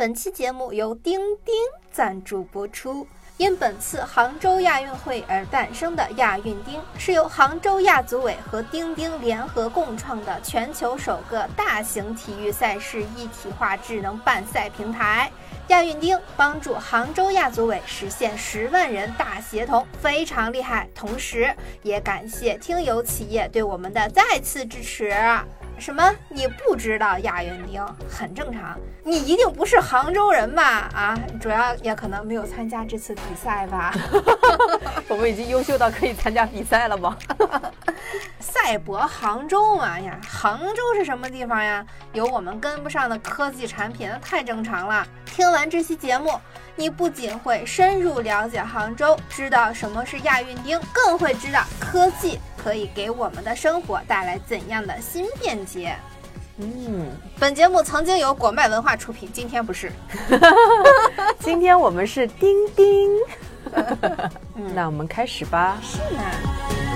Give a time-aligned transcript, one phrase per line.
[0.00, 1.54] 本期节目由钉钉
[1.92, 3.06] 赞助播出。
[3.36, 15.30] 因本次杭州亚运会而诞生的亚运钉，是由杭州亚组委和钉钉联合共创的全球首个大型体育赛事一体化智能办赛平台。
[15.68, 20.88] 亚运钉帮助杭州亚组委实现十万人大协同，非常厉害。
[20.94, 25.14] 同时，也感谢听友企业对我们的再次支持。
[25.80, 26.14] 什么？
[26.28, 30.90] 你不知道亚运钉很正常，你一定不是杭州人吧？
[30.94, 33.92] 啊，主要也可能没有参加这次比赛吧。
[35.08, 37.16] 我们已经优秀到可以参加比赛了吗？
[38.38, 41.84] 赛博杭州嘛呀，杭州是什么地方呀？
[42.12, 45.06] 有我们跟不上的科技产品，那太正常了。
[45.24, 46.38] 听完这期节目，
[46.80, 52.40] 你不仅会深入了解杭州，知道什么是亚运钉，更会知道科技。
[52.56, 55.94] 可以给我们的生活带来怎样的新便捷？
[56.56, 59.92] 嗯，本节目曾经由果麦文化出品，今天不是。
[61.40, 63.10] 今天我们是钉钉。
[64.74, 65.76] 那我们开始吧。
[65.82, 66.89] 是呢。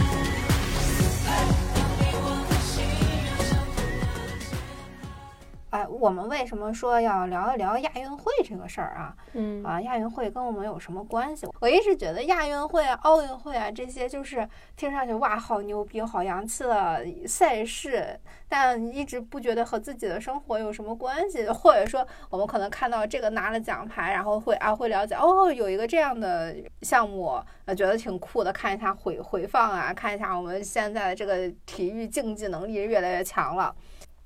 [5.74, 9.12] 哎，我们为什么说要聊一聊亚运会这个事儿啊？
[9.32, 11.48] 嗯啊，亚运会跟我们有什么关系？
[11.60, 18.16] 我一直觉得亚运会啊、奥运会啊这些，就是听上去哇，好牛逼、好洋气的赛事，
[18.48, 21.44] 但一直不觉得和自己的生活有什么关系。
[21.48, 33.74] 或者说，我们可能看到这个拿了奖牌，然后会啊会了解哦，有一个这样的项目，呃，觉得挺酷的，看一下回回放啊，看一下我们现在的这个体育竞技能力越来越强了。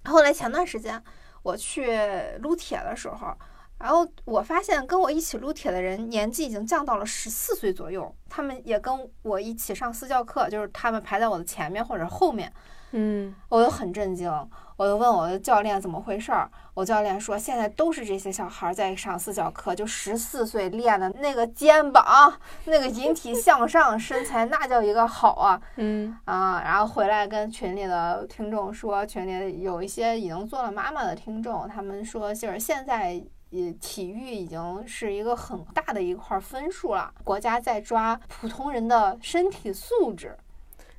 [0.05, 1.03] 后来前段时间。
[1.43, 1.99] 我去
[2.41, 3.35] 撸铁的时候，
[3.79, 12.53] 然后我发现跟我一起撸铁的人年纪已经降到了十四岁左右，他们也跟我一起上私教课，就是他们排在我的前面或者后面，
[12.93, 14.31] 嗯，我就很震惊，
[14.77, 22.33] 我就问我的教练怎么回事儿，我教练说现在都是这些小孩在上私教课，就十四岁练的那个肩膀，
[22.65, 33.23] 那个引体向上身材那叫一个好啊，嗯啊，然后回来跟群里的听众说，群里有一些已经做了妈妈的听众，他们说就是现在。
[33.51, 37.11] 也，体育已经是一个很大的一块分数了。
[37.25, 40.37] 国家在抓普通人的身体素质。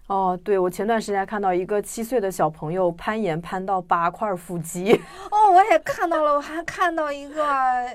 [0.09, 4.92] 哦，对，我前段时间看到一个七岁的小朋友攀岩攀到八块腹肌。
[5.30, 7.44] 哦，我也看到了，我还看到一个，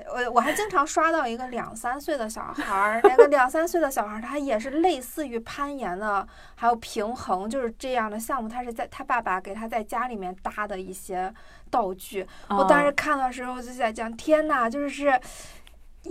[0.07, 11.33] 我我还经常刷到一个两三岁的小孩儿，那个两三岁的小孩儿他也是类似于攀岩的，还有平衡，就是这样的项目，他是在他爸爸给他在家里面搭的一些
[11.69, 12.25] 道具。
[12.47, 15.19] 我当时看的时候就在讲，天呐，就是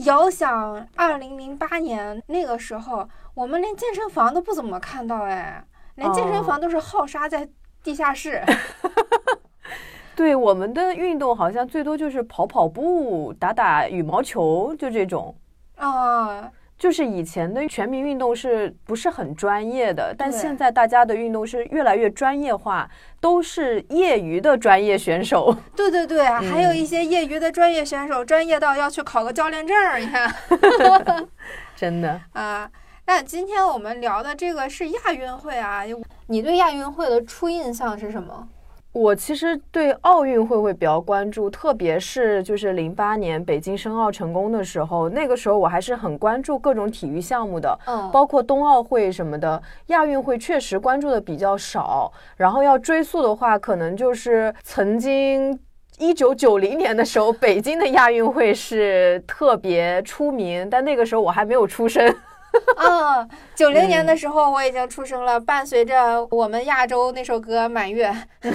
[0.01, 5.65] 遥想二零零八年那个时候，我们连健身房都不怎么看到哎。
[5.97, 7.49] 连健身房都是耗沙在
[7.83, 8.43] 地下室。
[10.17, 15.37] 对，我们的运动好像最多就是跑跑步、打打羽毛球，就这种。
[15.77, 20.15] 啊，就是以前的全民运动是不是很专业的？
[20.17, 22.89] 但现在大家的运动是越来越专业化，
[23.21, 25.53] 都是业余的专业选手。
[25.75, 30.33] 对对对，还有一些业余的专业选手，专业到要去考个教练证儿，你看。
[31.75, 32.71] 真的 啊。
[33.07, 35.83] 那今天我们聊的这个是亚运会啊，
[36.27, 38.49] 你对亚运会的初印象是什么？
[38.93, 49.61] 我其实对奥运会会比较关注，特别是就是零八年北京申奥成功的时候，那个时候我还是很关注各种体育项目的，嗯，包括冬奥会什么的。
[49.89, 55.59] 亚运会确实关注的比较少，然后要追溯的话，可能就是曾经
[55.99, 62.15] 一九九零年的时候，北京的亚运会是特别出名，但那个时候我还没有出生。
[62.77, 68.11] 啊，九零年的时候我已经出生了，伴随着我们亚洲那首歌《满月》。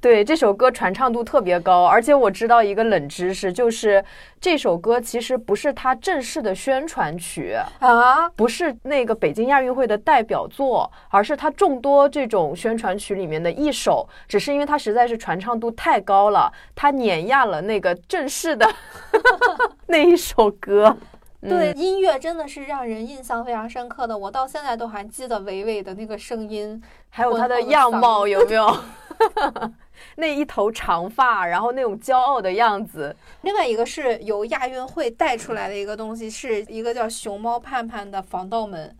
[0.00, 4.02] 对，这首歌传唱度特别高，而且我知道一个冷知识，就是
[4.38, 18.66] 这首歌其实不是它正式的宣传曲啊，不是那个北京亚运会的代表作，而是它众多这种宣传曲里面的一首，只是因为它实在是传唱度太高了，它碾压了那个正式的
[19.88, 20.96] 那一首歌。
[21.48, 28.76] 对，音乐真的是让人印象非常深刻的，我到现在都还记得维维的那个声音，还有他的样貌，有 没有？
[30.16, 33.14] 那一头长发，然后那种骄傲的样子。
[33.42, 38.94] 另外一个是由亚运会带出来的一个东西，是一个叫熊猫盼盼的防盗门。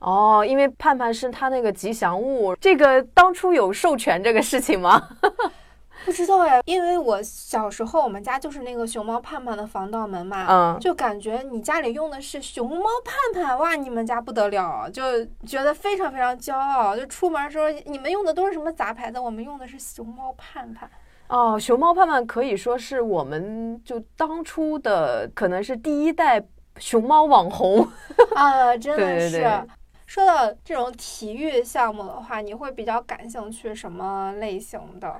[0.00, 5.08] 哦，因为盼盼是他那个吉祥物，这个当初有授权这个事情吗？
[6.04, 16.96] 不知道呀，因为我小时候我们家就是那个熊猫盼盼的防盗门嘛，嗯，就感觉你家里用的是熊猫盼盼，哇，你们家不得了，就觉得非常非常骄傲。
[16.96, 19.18] 就出门时候，你们用的都是什么杂牌子？
[19.18, 20.90] 我们用的是熊猫盼盼。
[21.28, 26.44] 哦，熊猫盼盼可以说是我们就当初的可能是第一代
[26.78, 27.86] 熊猫网红
[28.34, 29.30] 啊，真的是。
[29.30, 29.60] 对对对
[30.04, 35.16] 说到这种体育项目的话，你会比较感兴趣什么类型的？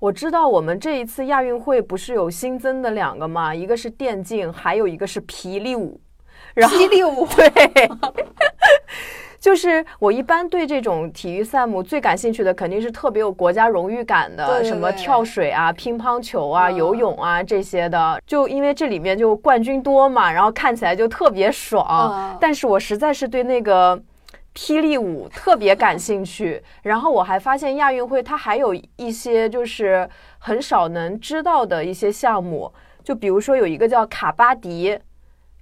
[0.00, 6.00] 我知道我们这一次亚运会不是有新增的两个吗，一个是电竞，还有一个是霹雳舞。
[6.54, 7.88] 然后霹雳舞， 对，
[9.38, 18.18] 就是我一般对这种体育项目最感兴趣的，肯定是特别有国家荣誉感的，对对什么跳水啊、乒乓球啊、嗯游泳啊这些的。
[18.26, 21.86] 就因为这里面就冠军多嘛，然后看起来就特别爽。
[22.14, 24.02] 嗯但是我实在是对那个。
[24.54, 30.08] 霹雳舞特别感兴趣，然后我还发现亚运会它还有一些就是
[30.38, 32.72] 很少能知道的一些项目，
[33.04, 34.98] 就比如说有一个叫卡巴迪，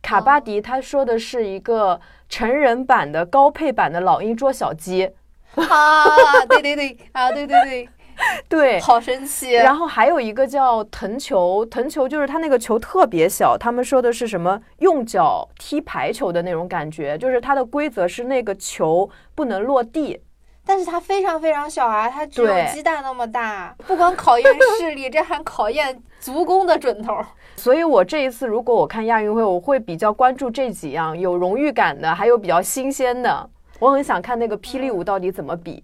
[0.00, 5.10] 卡巴迪他说的是一个成人版的高配版的老鹰捉小鸡，
[5.54, 6.04] 啊，
[6.48, 7.88] 对对对，啊，对对对，
[8.48, 8.80] 对。
[8.80, 9.52] 好神奇。
[9.52, 20.20] 然后还有一个叫藤球，藤球就是它那个球特别小，他们说的是什么用脚踢排球的那种感觉，就是它的规则是那个球不能落地。
[20.66, 24.46] 但是它非常非常小啊，它只有鸡蛋那么大，不光考验
[24.78, 27.16] 视力，这还考验足弓的准头。
[27.56, 33.48] 所以我这一次如果我看亚运会，我会比较关注这几样有荣誉感的，还有比较新鲜的。
[33.78, 35.82] 我很想看那个霹雳舞到底怎么比。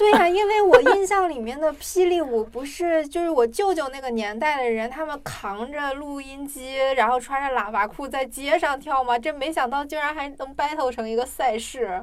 [0.00, 9.18] 对呀、因为我印象里面的霹雳舞不是就是我舅舅那个年代的人，他们扛着录音机，然后穿着喇叭裤在街上跳吗？
[9.18, 12.02] 这没想到竟然还能 battle 成一个赛事。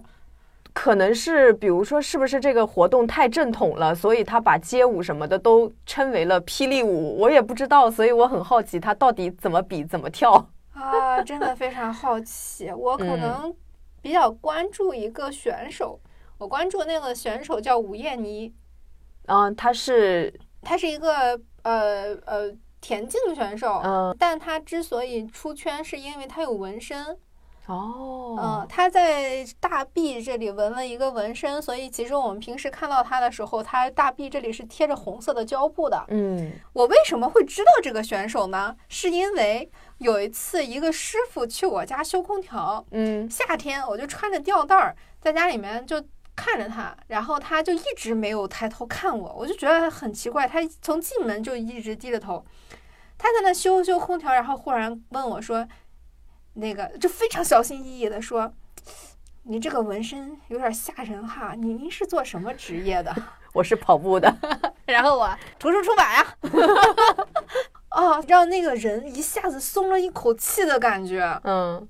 [0.74, 7.18] 可能是，比如说，是不是这个活动太正统了，所以他把街舞什么的都称为了霹雳舞？
[7.18, 10.48] 我也不知道，所以我很好奇他到底怎么比，怎么跳。
[10.78, 12.72] 啊，真的非常好奇。
[12.72, 13.56] 我可嗯能
[14.04, 16.00] 比较关注一个选手，
[16.38, 18.54] 我关注那个选手叫吴艳妮，
[19.25, 27.18] 嗯，他是，她是一个呃呃田径选手，嗯，但她之所以出圈，是因为她有纹身。
[27.66, 36.01] 哦，嗯，她在大臂这里纹了一个纹身，所以其实我们平时看到他的时候，他大臂这里是贴着红色的胶布的。
[36.07, 38.74] 嗯我为什么会知道这个选手呢？
[38.88, 46.01] 是因为有一次一个师傅去我家修空调，嗯夏天我就穿着吊带儿在家里面就
[46.38, 52.45] 看着他，然后他就一直没有抬头看我，我就觉得很奇怪，他从进门就一直低着头。
[53.18, 55.68] 他在那修修空调，然后忽然问我说
[56.54, 58.54] ：“那个就非常小心翼翼的说，
[59.44, 63.13] 你这个纹身有点吓人哈，你您是做什么职业的？”
[63.54, 64.31] 我是跑步的，
[64.86, 66.38] 然后我图书出版呀，
[67.90, 71.42] 哦，让那个人一下子松了一口气的感觉。
[71.44, 71.90] 嗯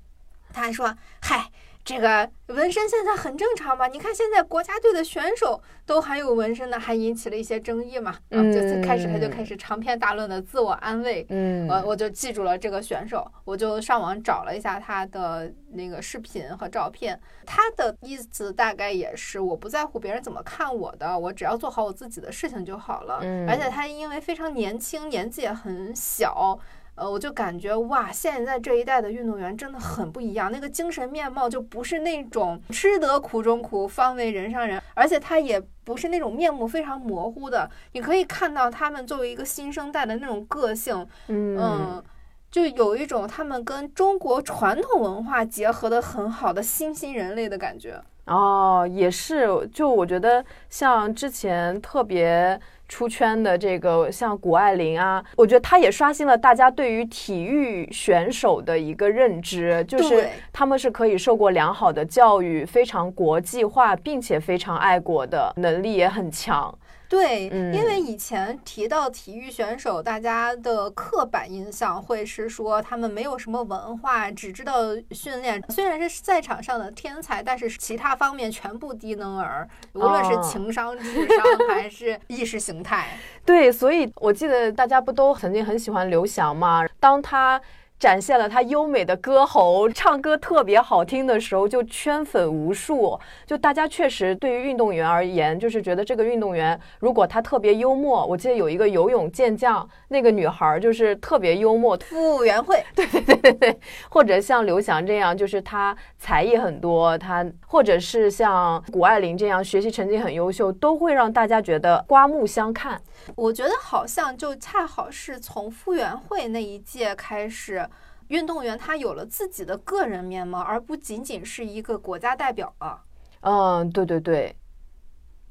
[0.50, 1.50] 他还说：“嗨，
[1.88, 3.86] 这个纹身现在很正常嘛？
[3.86, 8.10] 你看现在国家队的选手都还有纹身呢，还引起了一些争议嘛。
[8.28, 11.24] 啊，就开始他就开始长篇大论的自我安慰。
[11.30, 17.18] 嗯，我我就记住了这个选手，我就上网找了一下他的那个视频和照片。
[17.46, 23.20] 他的意思大概也是，我不在乎别人怎么看我的，我只要做好我自己的事情就好了。
[23.22, 26.58] 嗯而且他因为非常年轻，年纪也很小。
[26.98, 42.04] 呃，我就感觉哇，现在这一代的运动员真的很不一样，那个精神面貌就不是那种吃得苦中苦，方为人上人，而且他也不是那种面目非常模糊的，你可以看到他们作为一个新生代的那种个性，嗯嗯，
[42.50, 48.02] 就有一种他们跟中国传统文化结合的很好的新兴人类的感觉。
[48.26, 66.76] 哦，也是，就我觉得像之前特别出圈的这个，像谷爱凌啊，我觉得她也刷新了大家对于体育选手的一个认知，就是他们是可以受过良好的教育，非常国际化，并且非常爱国的能力也很强。
[67.08, 75.62] 对，嗯因为以前提到体育选手，大家的刻板印象会是说他们没有什么文化，只知道训练。
[75.70, 83.16] 虽然是赛场上的天才，但是其他方面全部低能儿，无论是哦情商、智商还是意识形态。
[83.44, 86.86] 对，所以我记得大家不都曾经很喜欢刘翔吗？
[87.00, 87.58] 当他
[87.98, 93.18] 展现了他优美的歌喉，唱歌特别好听的时候，就圈粉无数。
[93.44, 113.00] 就大家确实对于运动员而言，就是觉得这个运动员如果他特别幽默，我记得有一个游泳健将，那个女孩儿就是特别幽默，傅园慧， 对对对对对或者像刘翔这样，就是他才艺很多，他或者是像谷爱凌这样学习成绩很优秀，都会让大家觉得刮目相看。
[113.34, 117.87] 我觉得好像就恰好是从傅园慧那一届开始。
[118.28, 123.00] 运动员他有了自己的个人面貌，而不仅仅是一个国家代表了。
[123.40, 124.54] 嗯，对对对。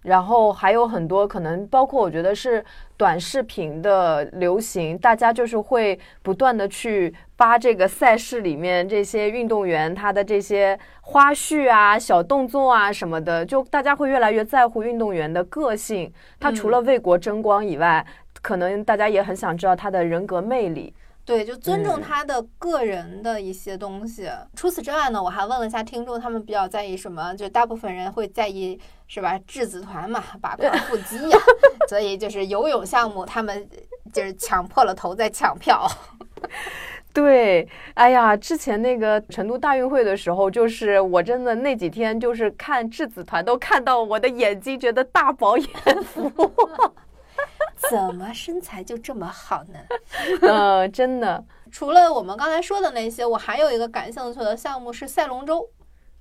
[0.03, 2.63] 然后还有很多可能，包括我觉得是
[2.96, 16.13] 短视频的流行，大家就是会不断的去扒这个赛事里面这些运动员他的这些花絮啊、小动作啊什么的，就大家会越来越在乎运动员的个性。
[16.39, 18.05] 他除了为国争光以外，
[18.41, 20.93] 可能大家也很想知道他的人格魅力。
[21.27, 24.29] 对，就尊重嗯他的个人的一些东西。
[24.55, 27.36] 除此之外呢，我还问了一下听众，他们比较在意什么？
[27.36, 29.38] 就大部分人会在意是吧？
[29.46, 31.38] 质子团嘛，把块腹肌呀、
[31.89, 33.67] 所以就是游泳项目，他们
[34.13, 35.86] 就是抢破了头在抢票。
[37.12, 45.67] 对，哎呀，之前那个成都大运会的时候，就是我真的那几天就是看质子团，都看到我的眼睛觉得大饱眼
[46.03, 46.31] 福。
[47.89, 49.79] 怎么身材就这么好呢？
[50.41, 51.43] 嗯， 真的。
[51.72, 55.69] 除了我们刚才说的那些，我还有一个感兴趣的项目是赛龙舟。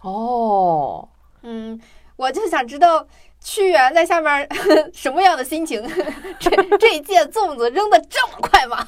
[0.02, 1.08] 哦，
[1.42, 1.80] 嗯，
[2.16, 3.06] 我就想知道
[3.40, 4.48] 屈原在下面
[4.92, 5.82] 什么样的心情？
[6.38, 8.86] 这这一届粽子扔的这么快吗？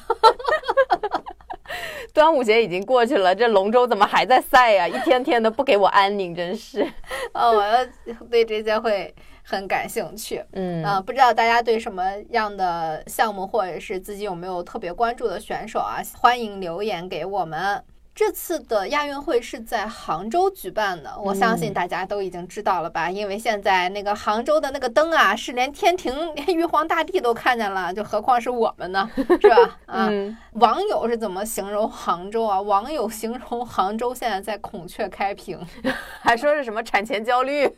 [2.13, 6.85] 端午节已经过去了，这龙舟怎么还在赛呀、一天天的不给我安宁，真是。
[7.33, 7.85] 呃，我要
[8.29, 9.13] 对这些会
[9.49, 10.43] 很感兴趣。
[10.51, 16.01] 嗯嗯、不知道大家对什么样的项目或者是自己有没有特别关注的选手啊？
[16.19, 17.83] 欢迎留言给我们。
[18.13, 23.09] 这次的亚运会是在杭州举办的，我相信嗯大家都已经知道了吧？
[23.09, 29.79] 因为现在那个杭州的那个灯啊，是连天庭、连玉皇大帝都看见了，就何况是我们呢， 是吧？
[29.85, 32.59] 啊，嗯，网友是怎么形容杭州啊？
[32.59, 35.57] 网友形容杭州现在在孔雀开屏。
[36.19, 37.73] 还说是什么产前焦虑，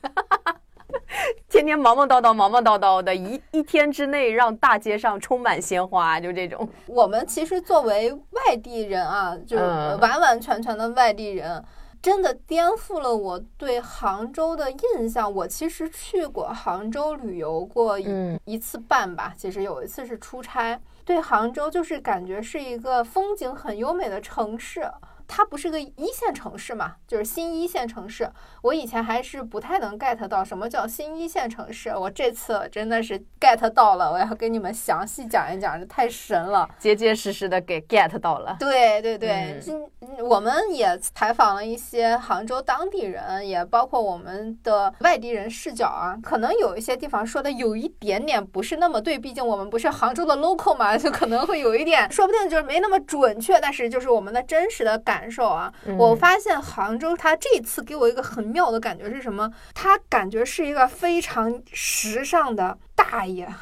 [1.50, 6.68] 天天忙忙叨叨、忙忙叨叨的，一一天之内让大街上充满鲜花，就这种。
[6.88, 11.64] 我们其实作为外地人啊，就完完全全的外地人，
[12.02, 15.32] 真的颠覆了我对杭州的印象。
[15.34, 24.90] 我其实去过杭州旅游过一嗯一次半吧，其实有一次是出差，对杭州就是感觉是一个风景很优美的城市。
[25.34, 28.30] 它不是个一线城市嘛，就是新一线城市。
[28.62, 36.68] 我以前还是不太能 get 到什么叫新一线城市，我这次真的是 get 到了，我要跟你们详细讲一讲，这太神了。
[36.78, 38.58] 结结实实的给 get 到了。
[38.60, 39.90] 对对对，嗯今、
[40.26, 55.74] 我们也采访了一些杭州当地人，也包括我们的外地人视角啊，可能有一些地方说的有一点点不是那么对，毕竟我们不是杭州的 local 嘛，就可能会有一点，说不定就是没那么准确，但是就是我们的真实的感受啊。
[55.86, 59.52] 嗯我发现杭州它这次给我一个很妙的感觉是什么？
[59.74, 63.54] 它感觉是一个非常时尚的大爷。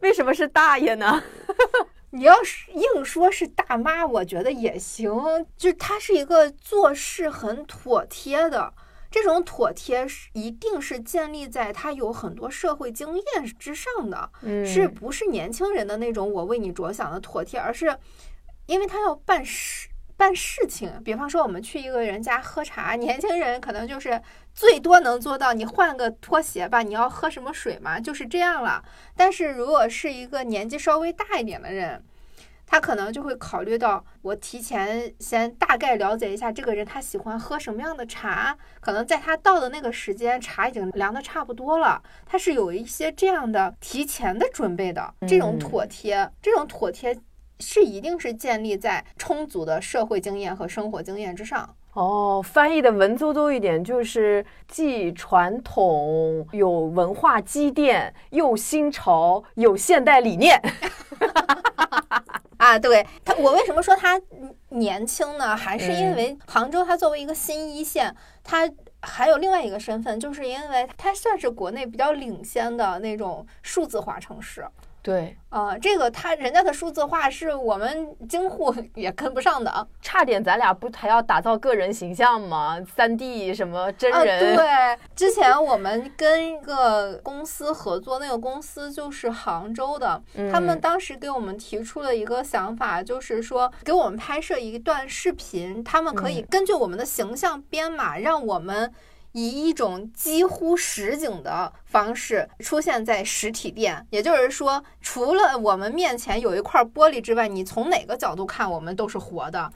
[0.00, 1.22] 为什么是大爷呢？
[2.11, 5.11] 你要是硬说是大妈，我觉得也行。
[5.56, 8.75] 就是她是一个做事很妥帖的，
[9.11, 17.96] 这种妥帖是一定是建立在她有很多社会经验之上的，嗯是不是年轻人的那种我为你着想的妥帖，而是
[18.66, 19.88] 因为他要办事。
[20.14, 24.21] 办事情，比方说我们去一个人家喝茶， 年轻人可能就是
[24.54, 28.85] 最多能做到，你换个拖鞋吧，你要喝什么水嘛，就是这样了。
[29.16, 32.04] 但是如果是一个年纪稍微大一点的人，
[32.64, 47.19] 他可能就会考虑到，我提前先大概了解一下这个人他喜欢喝什么样的茶，可能在他到的那个时间，茶已经凉的差不多了，他是有一些这样的提前的准备的，这种嗯妥帖，这种妥帖。
[47.62, 51.75] 是一定是建立在充足的社会经验和生活经验之上。
[51.95, 60.61] 哦，翻译的文绉绉一点，就是既传统有文化积淀，又新潮有现代理念。
[62.57, 64.19] 啊，对他，我为什么说他
[64.71, 65.54] 年轻呢？
[65.54, 74.64] 还是因嗯为杭州它作为一个新一线，它还有另外一个身份，就是因为它算是国内比较领先的那种数字化城市。
[75.02, 79.85] 对，啊、这个他人家的数字化是我们京沪 也跟不上的啊。
[80.00, 82.78] 差点咱俩不还要打造个人形象吗？
[82.94, 84.54] 三 D 什么真啊，人？
[84.54, 84.64] 对，
[85.16, 98.92] 之前我们跟一个公司合作，那个公司就是杭州的，他们嗯当时给我们提出了一个想法，就是说给我们拍摄一段视频，他们可以嗯根据我们的形象编码，让我们。
[99.33, 109.73] 以一种几乎实景的方式出现在实体店，也就是说，除了我们面前有一块玻璃之外，你从哪个角度看，我们都是活的。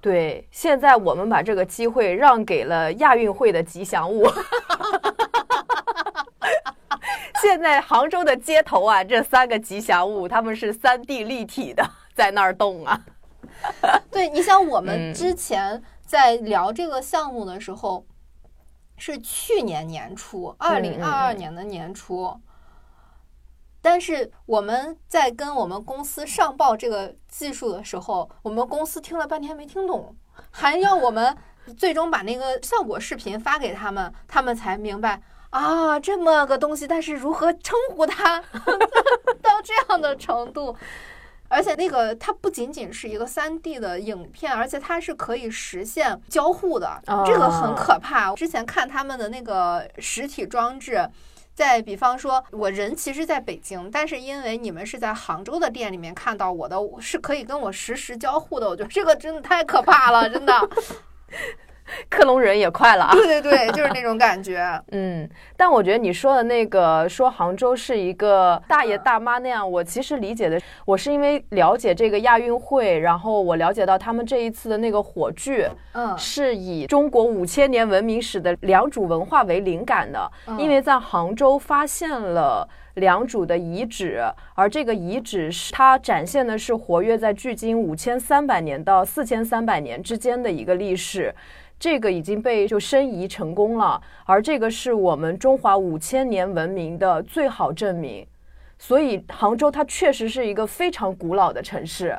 [0.00, 4.26] 对，现在我们把这个机会让给了亚运会的吉祥物。
[7.42, 13.00] 现在杭州的街头啊，这三个吉祥物，他们是三 D 立体的，在那儿动啊。
[14.10, 18.04] 对，你像我们嗯之前在聊这个项目的时候，
[18.96, 22.40] 是去年年初，二零二二年的年初。
[23.80, 30.16] 但是我们在跟我们公司上报这个技术的时候，我们公司听了半天没听懂，
[30.50, 31.36] 还要我们
[31.76, 38.40] 最终把那个效果视频发给他们，他们才明白啊，这么个东西，但是如何称呼它，
[39.40, 40.76] 到这样的程度。
[41.48, 48.34] 而且那个它不仅仅是一个三 D 的影片，而且它是可以实现交互的，这个很可怕。
[48.34, 51.08] 之前看他们的那个实体装置。
[51.54, 58.68] 再比方说，我人其实在北京，但是因为你们是在杭州的店里面看到我的，是可以跟我实时交互的。
[58.68, 60.52] 我觉得这个真的太可怕了，真的。
[62.10, 63.12] 克隆人也快了啊！
[63.14, 64.64] 对对对，就是那种感觉。
[64.92, 84.22] 嗯，但我觉得你说的那个说杭州是一个大爷大妈那样，我其实理解的，我是因为了解这个亚运会，然后我了解到他们这一次的那个火炬，嗯，是以中国五千年文明史的良渚文化为灵感的，因为在杭州发现了良渚的遗址，
[84.54, 91.34] 而这个遗址是它展现的是活跃在距今五千三百年到四千三百年之间的一个历史。
[91.78, 98.26] 这个已经被就申遗成功了，而这个是我们中华五千年文明的最好证明。
[98.78, 102.18] 所以杭州它确实是一个非常古老的城市。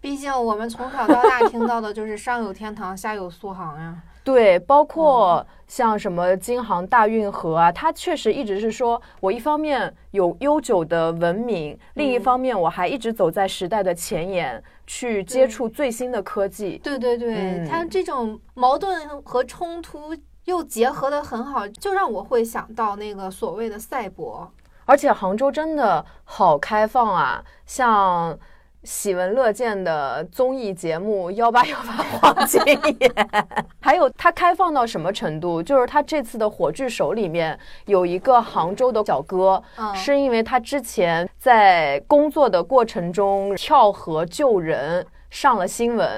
[0.00, 3.96] 毕竟我们从小到大听到的就是上有天堂，下有苏杭呀。
[4.28, 16.78] 对，包括像什么京杭大运河啊，它确实一直是说我一方面有悠久的文明，另一方面我还一直走在时代的前沿，去接触最新的科技。
[16.84, 24.52] 对对对，它这种矛盾和冲突又结合的很好，就让我会想到那个所谓的赛博。
[24.84, 28.38] 而且杭州真的好开放啊，像。
[28.84, 32.60] 喜闻乐见的综艺节目幺八幺八黄金
[33.00, 33.12] 眼，
[33.80, 35.60] 还有它开放到什么程度？
[35.60, 39.60] 就是它这次的火炬手里面有一个杭州的小哥，
[39.94, 46.08] 是因为他之前在工作的过程中跳河救人上了新闻，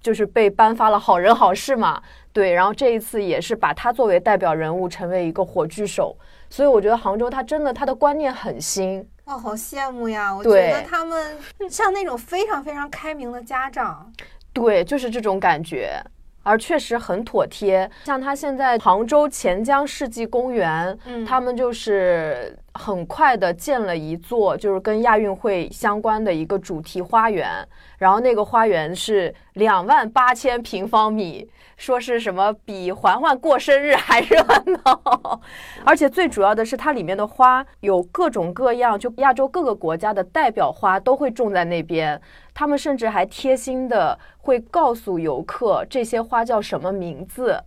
[0.00, 2.02] 就是被颁发了好人好事嘛。
[2.32, 6.16] 对，然后这一次也是把他作为代表人物，成为一个火炬手。
[6.50, 9.08] 所以我觉得杭州它真的它的观念很新。
[9.26, 10.34] 哇，好羡慕呀！
[10.34, 11.38] 我觉得他们
[11.70, 14.12] 像那种非常非常开明的家长，
[14.52, 16.02] 对，就是这种感觉，
[16.42, 17.88] 而确实很妥帖。
[18.04, 27.66] 像他现在杭州钱江世纪公园，嗯，他们就是很快的建了一座，就是跟亚运会相关的一个主题花园，
[27.98, 31.48] 然后那个花园是两万八千平方米。
[31.76, 34.36] 说是什么比环环过生日还热
[34.84, 35.40] 闹，
[35.82, 42.20] 而且最主要的是它里面的花有各种各样，就亚洲各个国家的代表花都会种在那边。
[42.52, 47.58] 他们甚至还贴心的会告诉游客这些花叫什么名字，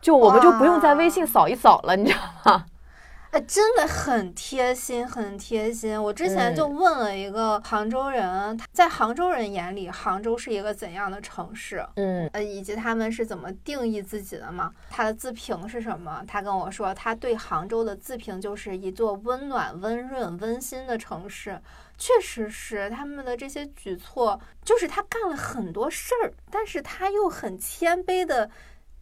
[0.00, 2.66] 就我们就不用在微信扫一扫了，你知道吗？
[3.40, 6.00] 真的很贴心，很贴心。
[6.02, 11.86] 我之前就问了一个杭州人，在杭州人眼里，杭州是一个怎样的城市？
[11.96, 14.72] 嗯，呃，以及他们是怎么定义自己的嘛？
[14.90, 16.24] 他的自评是什么？
[16.26, 21.60] 他跟我说，他对杭州的自评就是一座温暖、温润、温馨的城市。
[21.98, 28.50] 确实是，他们的这些举措，就是他干了很多事儿，但是他又很谦卑的。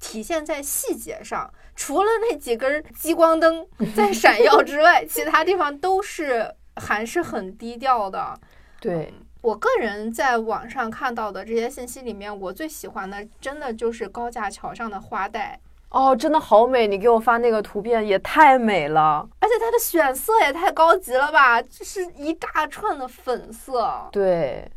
[0.00, 8.38] 体现在细节上，除了那几根激光灯在 闪耀之外，其他地方都是还是很低调的。
[8.80, 15.58] 对我个人在网上看到的这些信息里面，我最喜欢的真的就是高架桥上的花带。
[15.90, 16.86] 哦，真的好美！
[16.88, 24.08] 你给我发那个图片也太美了，而且它的选色也太高级了吧，就是一大串的粉色。
[24.10, 24.68] 对。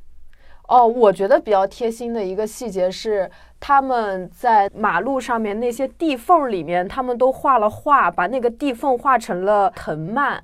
[0.68, 10.42] 哦，我觉得比较贴心的一个细节是，他们在马路上面那些地缝里面，他们都画了画，把那个地缝画成了藤蔓，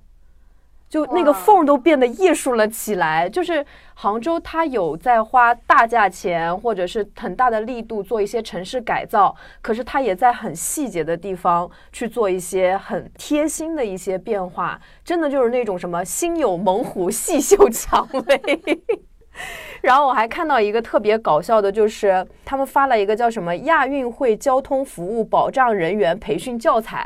[0.88, 3.28] 就那个缝都变得艺术了起来。
[3.30, 18.74] 就是杭州，它有在花大价钱或者是很大的力度做一些城市改造，可是它也在很细节的地方去做一些很贴心的一些变化，真的就是那种什么心有猛虎，细嗅蔷薇。
[19.82, 27.06] 然后我还看到一个特别搞笑的，就是他们发了一个叫什么亚运会交通服务保障人员培训教材，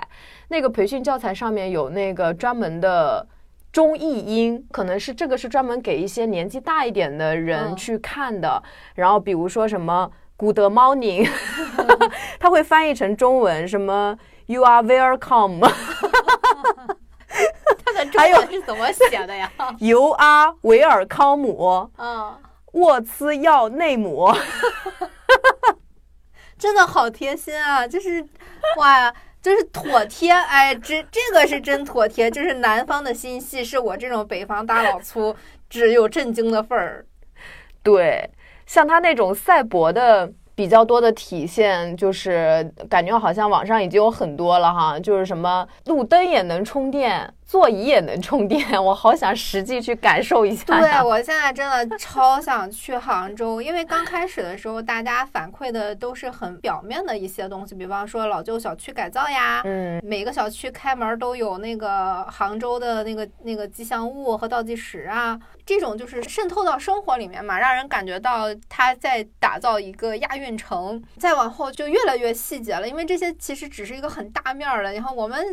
[0.50, 3.28] 那个培训教材上面有那个专门的
[3.72, 8.62] 中译英，可能是这个是专门给一些年纪大一点的人去看的。
[8.96, 11.28] 然后比如说什么 Good morning，
[12.40, 15.68] 他会翻译成中文什么 You are welcome。
[18.17, 19.51] 还有是怎么写的呀？
[19.79, 22.36] 尤阿维尔康姆，嗯，
[22.73, 24.31] 沃兹要内姆，
[26.57, 27.88] 真的好贴心啊！
[27.88, 28.25] 就是
[28.77, 35.36] 哇，就是妥帖，哎，这这个是真妥帖，就是南方的心细，是我这种北方大老粗
[35.69, 37.05] 只有震惊的份儿。
[37.83, 38.29] 对，
[38.65, 40.31] 像他那种赛博的。
[40.57, 47.31] 比较多的体现就是感觉好像网上已经有很多了哈，就是什么路灯也能充电。
[47.47, 50.65] 座椅也能充电，我好想实际去感受一下。
[50.65, 71.01] 对我现在真的超想去杭州，因为刚开始的时候，大家反馈的都是很表面的一些东西，比方说老旧小区改造呀，嗯，每个小区开门都有那个杭州的那个那个吉祥物和倒计时啊，这种就是渗透到生活里面嘛，让人感觉到他在打造一个亚运城。
[71.17, 74.93] 再往后就越来越细节了，因为这些其实只是一个很大面儿的。
[74.93, 75.45] 然后我们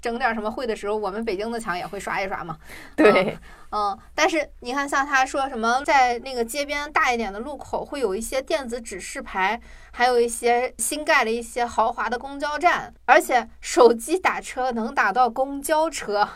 [0.00, 2.56] 整点什么会的时候，我们北北京的墙也会刷一刷嘛？
[2.96, 3.36] 对，
[3.70, 9.60] 嗯，但是你看，像他说什么，在那个街边大一点的路口会有一些电子指示牌，
[9.92, 16.26] 还有一些新盖的一些豪华的公交站，而且手机打车能打到公交车，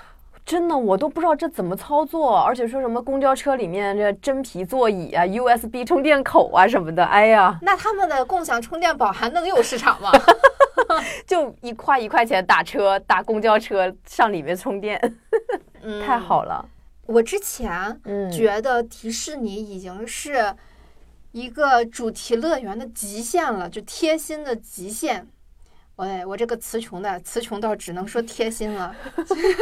[0.44, 2.38] 真的我都不知道这怎么操作。
[2.40, 10.12] 而且说什么公交车里面这真皮座椅啊、USB 充电口啊什么的，哎呀，那他们的共享充电宝还能有市场吗？
[11.26, 15.00] 就一花一块钱打车打公交车上里面充电，
[16.04, 16.68] 太好了。
[17.06, 18.00] 我之前
[18.32, 20.54] 觉得迪士尼已经是
[21.32, 25.26] 一个主题乐园的极限了，就贴心的极限。
[25.96, 28.94] 哎我这个词穷的词穷到只能说贴心了。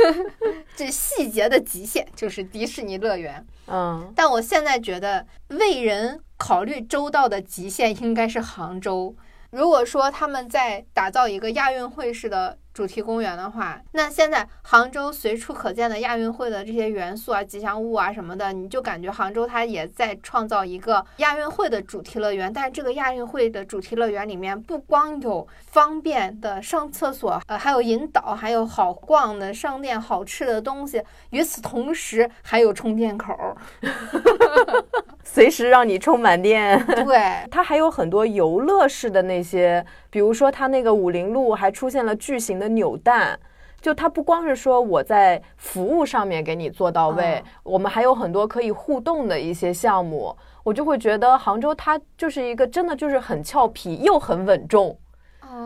[0.77, 3.45] 这细节的极限就是迪士尼乐园。
[3.67, 9.15] 嗯，但我现在觉得为人考虑周到的极限应该是杭州。
[9.51, 12.59] 如果说他们在打造一个亚运会式的。
[12.79, 22.53] 主题公园的话，那现在杭州随处可见的亚运会的这些元素啊、吉祥物啊什么的，你就感觉杭州它也在创造一个亚运会的主题乐园。
[22.53, 31.03] 但是这个亚运会的主题乐园里面不光有方便的上厕所，呃，还有引导，还有好逛的商店、好吃的东西。
[31.31, 33.35] 与此同时，还有充电口，
[35.25, 36.81] 随时让你充满电。
[36.87, 39.85] 对， 它还有很多游乐式的那些。
[40.11, 43.39] 比如说，它那个武林路还出现了巨型的扭蛋，
[43.81, 54.99] 就它不光是说我在服务上面给你做到位，我们还有很多可以互动的一些项目，我就会觉得杭州它就是一个真的就是很俏皮又很稳重，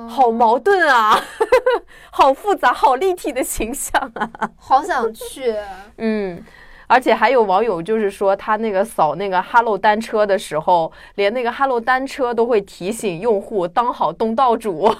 [0.08, 1.18] 好矛盾啊，
[2.10, 5.54] 好复杂，好立体的形象啊，好想去，
[5.98, 6.44] 嗯。
[6.92, 14.94] 而且还有网友就是说，他那个扫那个哈喽单车的时候，连那个哈喽单车都会提醒用户当好东道主。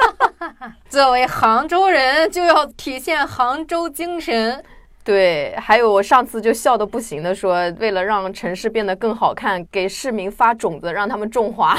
[0.90, 4.62] 作为杭州人，就要体现杭州精神。
[5.02, 11.78] 对，还有我上次就笑的不行的说，为了让城市变得更好看，给市民发种子，让他们种花。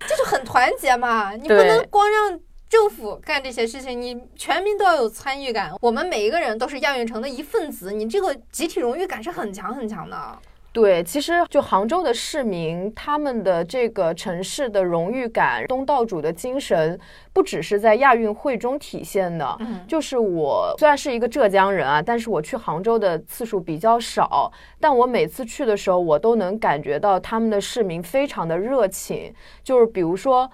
[0.00, 2.40] 这 就很团结嘛，你不能光让。
[2.70, 5.72] 政府干这些事情，你全民都要有参与感。
[5.80, 10.38] 我们每一个人都是亚运城的一份子，你这个集体荣誉感是很强很强的。
[10.72, 16.96] 对，其实就杭州的市民，他们的这个城市的荣誉感、东道主的精神，
[17.32, 19.56] 不只是在亚运会中体现的。
[19.58, 29.34] 嗯，就是我虽然是一个浙江人啊，但是我去杭州的次数比较少，但我每次去的时候，我都能感觉到他们的市民非常的热情。
[29.64, 30.48] 就是比如说。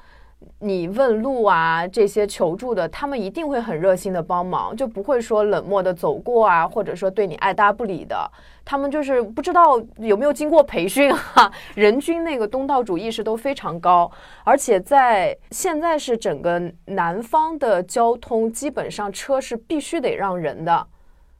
[0.61, 8.31] 你问路啊，这些求助的，他们一定会很热心的帮忙，就不会说冷漠的走过啊，或者说对你爱答不理的。
[8.65, 14.11] 他们就是不知道有没有经过培训哈， 人均那个东道主意识都非常高，
[14.45, 20.87] 而且在现在是整个南方的交通，基本上车是必须得让人的。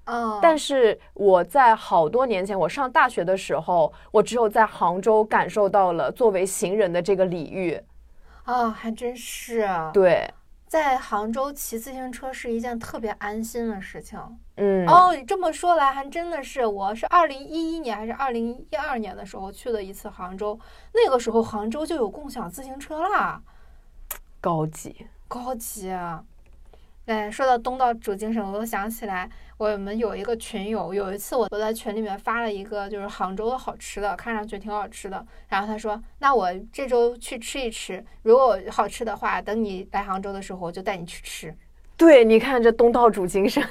[0.05, 7.79] 嗯，但是我在好多年前，我上大学的时候，我只有在杭州感受到了作为行人的这个礼遇。
[8.47, 9.69] 啊，还真是。
[9.93, 10.33] 对，
[10.67, 14.19] 在杭州骑自行车是一件特别安心的事情。
[14.55, 16.65] 嗯，哦，你这么说来，还真的是。
[16.65, 20.59] 我是二零一一年还是二零一二年的时候去的一次杭州，
[20.95, 23.43] 那个时候杭州就有共享自行车啦，
[24.41, 25.93] 高级，高级。
[27.07, 35.25] 哎，说到东道主精神，我都想起来，我们有一个群友，有一次我我在群里面发了一个，就是杭州的好吃的，看上去挺好吃的。
[35.49, 41.55] 然后他说：“那我这周去吃一吃，如果好吃的话，等你来杭州的时候，我就带你去吃。”
[41.97, 43.63] 对，你看这东道主精神，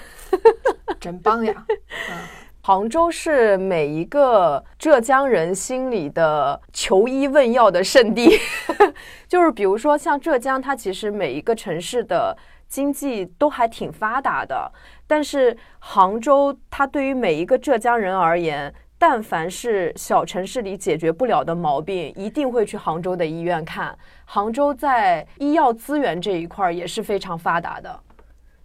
[0.97, 1.65] 真棒呀！
[1.67, 2.17] 嗯，
[2.61, 8.39] 杭州是每一个浙江人心里的求医问药的圣地，
[9.27, 12.37] 就是比如说像浙江，它其实每一个城市的。
[12.75, 14.69] 经济都还挺发达的，
[15.07, 23.97] 但是杭州它对于每一个浙江人而言，但凡是小城市里解决不了的毛病，一定会去杭州的医院看。
[24.25, 27.97] 杭州在医药资源这一块也是非常发达的，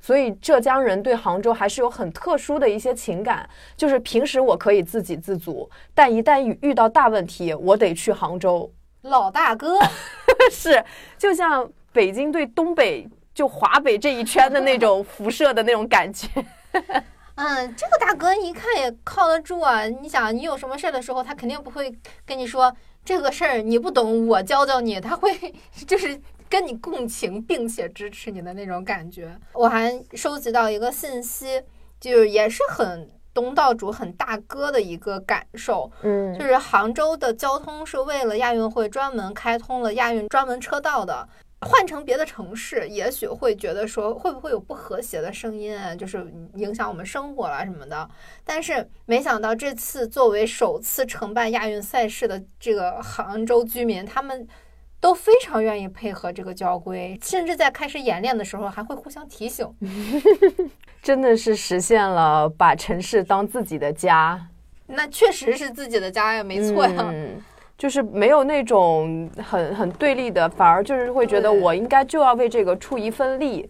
[0.01, 3.49] 所以浙江人对杭州还是有很特殊的一些情感。
[3.77, 8.69] 就是平时我可以自给自足，但一旦遇遇到大问题，我得去杭州。
[9.03, 9.79] 老大哥
[10.51, 10.85] 是，
[11.17, 13.09] 就像北京对东北
[13.41, 16.29] 就华北这一圈的那种辐射的那种感觉。
[17.37, 19.85] 嗯，这个大哥一看也靠得住啊！
[19.87, 21.91] 你想，你有什么事儿的时候，他肯定不会
[22.27, 22.71] 跟你说
[23.03, 25.01] 这个事儿你不懂，我教教你。
[25.01, 25.35] 他会
[25.87, 29.35] 就是跟你共情，并且支持你的那种感觉。
[29.55, 31.63] 我还收集到一个信息，
[31.99, 35.91] 就是也是很东道主、很大哥的一个感受。
[36.03, 41.27] 嗯，就是杭州的交通是为了亚运会专门开通了亚运专门车道的。
[41.61, 48.09] 换成别的城市，也许会觉得说会不会有不和谐的声音啊，就是影响我们生活了什么的。
[48.45, 54.49] 但是没想到这次作为首次承办亚运赛事的这个杭州居民，他们
[55.01, 59.69] 都非常愿意配合这个交规，甚至在开始演练的时候还会互相提醒。
[61.03, 64.49] 真的是实现了把城市当自己的家。
[64.87, 67.15] 那确实是自己的家呀，没错呀。
[67.81, 73.67] 就是没有那种很很对立的，反而就是会觉得我应该就要为这个出一份力，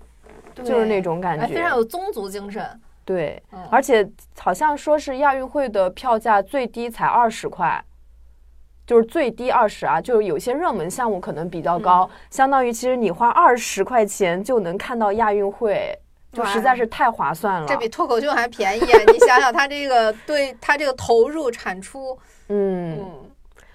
[0.65, 2.69] 就是那种感觉，非常有宗族精神。
[3.05, 4.05] 对，而且
[4.37, 7.81] 好像说是亚运会的票价最低才二十块，
[8.85, 15.97] 就是最低二十啊，就是有些热门项目可能比较高，相当于其实你花二十块钱就能看到亚运会，
[16.33, 17.67] 就实在是太划算了。
[17.69, 22.19] 这比脱口秀还便宜，你想想，他这个对他这个投入产出，
[22.49, 22.99] 嗯。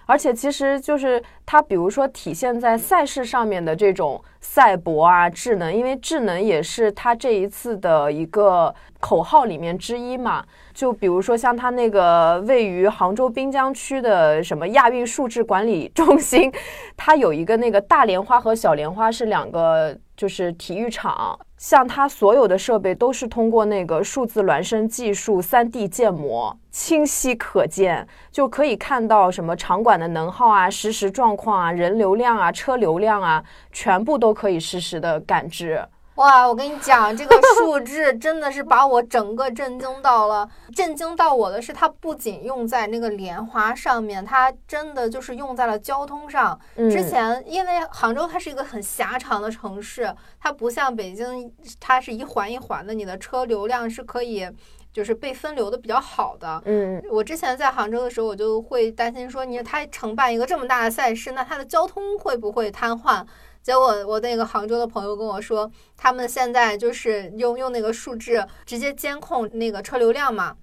[0.05, 10.43] 而且其实就是它，比如说体现在赛事上面的这种赛博啊、智能，因为智能也是它这一次的一个口号里面之一嘛。
[10.73, 16.51] 就比如说像它那个位于杭州滨江区的什么亚运数字管理中心，
[16.97, 21.39] 它有一个那个大莲花和小莲花是两个就是体育场。
[21.57, 35.83] 像它所有的设备都是通过那个数字孪生技术三 D 建模，清晰可见，就可以看到什么场馆的能耗啊、实时状况啊、人流量啊、车流量啊，全部都可以实时的感知。
[36.15, 40.49] 哇，我跟你讲，这个数字真的是把我整个震惊到了。
[40.73, 46.57] 震惊到我的是，它不仅用在那个莲花上面，它真的就是用在了交通上。
[46.75, 54.49] 之前因为杭州它是一个很狭长的城市，它不像北京，它是一环一环的，你的车流量是可以
[54.93, 56.61] 就是被分流的比较好的。
[56.63, 63.25] 嗯，我之前在杭州的时候，我就会担心说，你它承办一个这么大的赛事，那它的交通会不会瘫痪？
[63.65, 70.55] 结果我那个杭州的朋友跟我说，他们现在就是用用那个数字直接监控那个车流量嘛。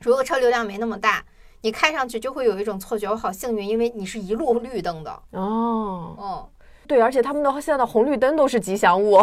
[0.00, 1.24] 如果车流量没那么大，
[1.62, 5.10] 你开上去就会有一种错觉，我好幸运，因为你是一路绿灯的。
[5.32, 6.48] 哦，哦，
[6.86, 9.20] 对，而且他们的现在的红绿灯都是吉祥物。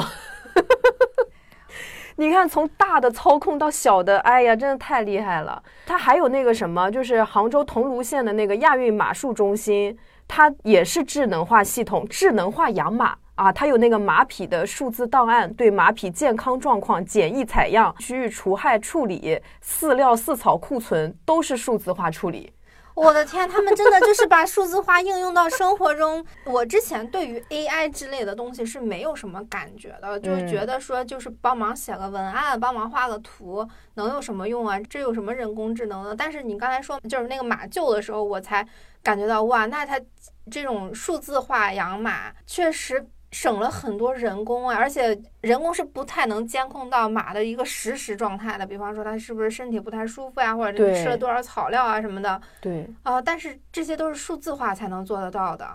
[2.18, 5.64] 你看，从大的操控到小的，哎呀，真的太厉害了。
[5.86, 9.98] 它还有那个什么，就是杭州桐庐县的那个亚运马术中心。
[10.28, 22.52] 它也是智能化系统，智能化养马啊，它有那个马匹的数字档案，对马匹健康状况检疫采样、区域除害处理、饲料饲草库存都是数字化处理。
[22.98, 26.26] 我的天，他们真的就是把数字化应用到生活中。
[26.46, 34.80] 我之前对于 AI 之类的东西是没有什么感觉的，就是觉得说就是帮忙写个文案、帮忙画个图，能有什么用啊？
[34.90, 36.16] 这有什么人工智能的？
[36.16, 38.68] 但是你刚才说就是那个马厩的时候，我才
[39.04, 40.02] 感觉到哇，那它
[40.50, 43.06] 这种数字化养马确实。
[43.32, 48.66] 省了很多人工啊，而且人工是不太能监控到马的一个实时状态的。
[48.66, 52.42] 比方说，它是不是身体不太舒服呀，或者吃了多少草料啊什么的。
[52.62, 55.68] 对啊，但是这些都是数字化才能做得到的。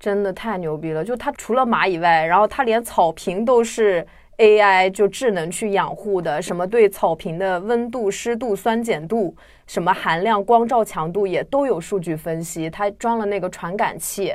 [0.00, 1.04] 真的太牛逼了！
[1.04, 4.06] 就它除了马以外，然后它连草坪都是
[4.36, 12.70] AI 就智能去养护的，什么对草坪的温度、湿度、酸碱度、什么含量、光照强度也都有数据分析。
[12.70, 14.34] 它装了那个传感器。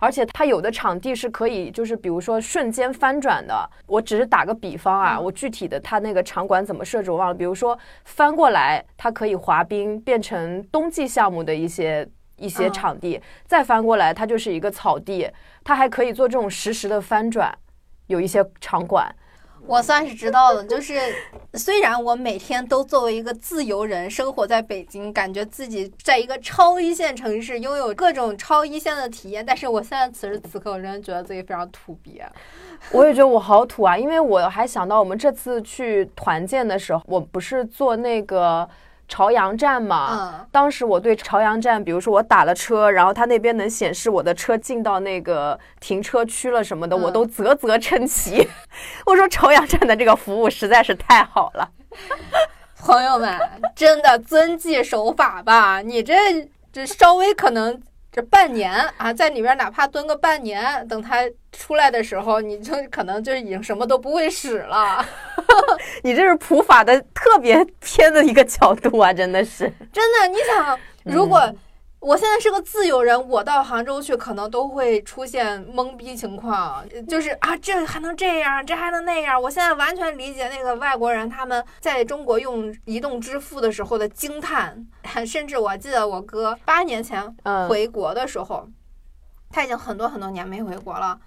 [0.00, 3.70] 而且它有的场地是可以，就是比如说瞬间翻转的。
[3.86, 7.34] 我只是打个比方啊，我具体的它那个场馆怎么设置我忘了。
[7.34, 15.30] 比如说翻过来，它可以滑冰，变成冬季项目的一些一些场地；再翻过来，它就是一个草地，
[15.62, 17.56] 它还可以做这种实时的翻转。
[18.06, 19.14] 有一些场馆。
[19.66, 20.98] 我算是知道了，就是
[21.54, 32.24] 虽然我每天都作为一个自由人生活在北京，感觉自己在一个超一线城市拥有各种超一线的体验，但是我现在此时此刻，我真的觉得自己非常土鳖。
[32.90, 38.68] 我也觉得我好土啊，因为我还想到我们这次去团建的时候，我不是坐那个
[39.10, 40.46] 朝阳站嘛。
[40.50, 48.48] 当时我对朝阳站，比如说我打了车，然后他那边能显示我的车进到那个停车区了什么的，我都啧啧称奇。
[49.04, 51.68] 我说朝阳站的这个服务实在是太好了。
[52.78, 53.38] 朋友们，
[53.74, 55.82] 真的遵纪守法吧！
[55.82, 57.78] 你这这稍微可能
[58.12, 61.18] 这半年啊，在里面哪怕蹲个半年，等他
[61.52, 65.04] 出来的时候，你就可能就已经什么都不会使了。
[66.02, 69.12] 你这是普法的特别偏的一个角度啊！
[69.12, 71.40] 真的是，真的，你想如果。
[72.00, 79.40] 我现在是个自由人，我到杭州去可能都会出现懵逼情况，就是啊，这还能这样，这还能那样。
[79.40, 84.86] 我现在完全理解那个外国人他们在中国用移动支付的时候的惊叹，
[85.26, 87.22] 甚至我记得我哥八年前
[87.68, 88.66] 回国的时候，
[89.50, 91.20] 他已经很多很多年没回国了，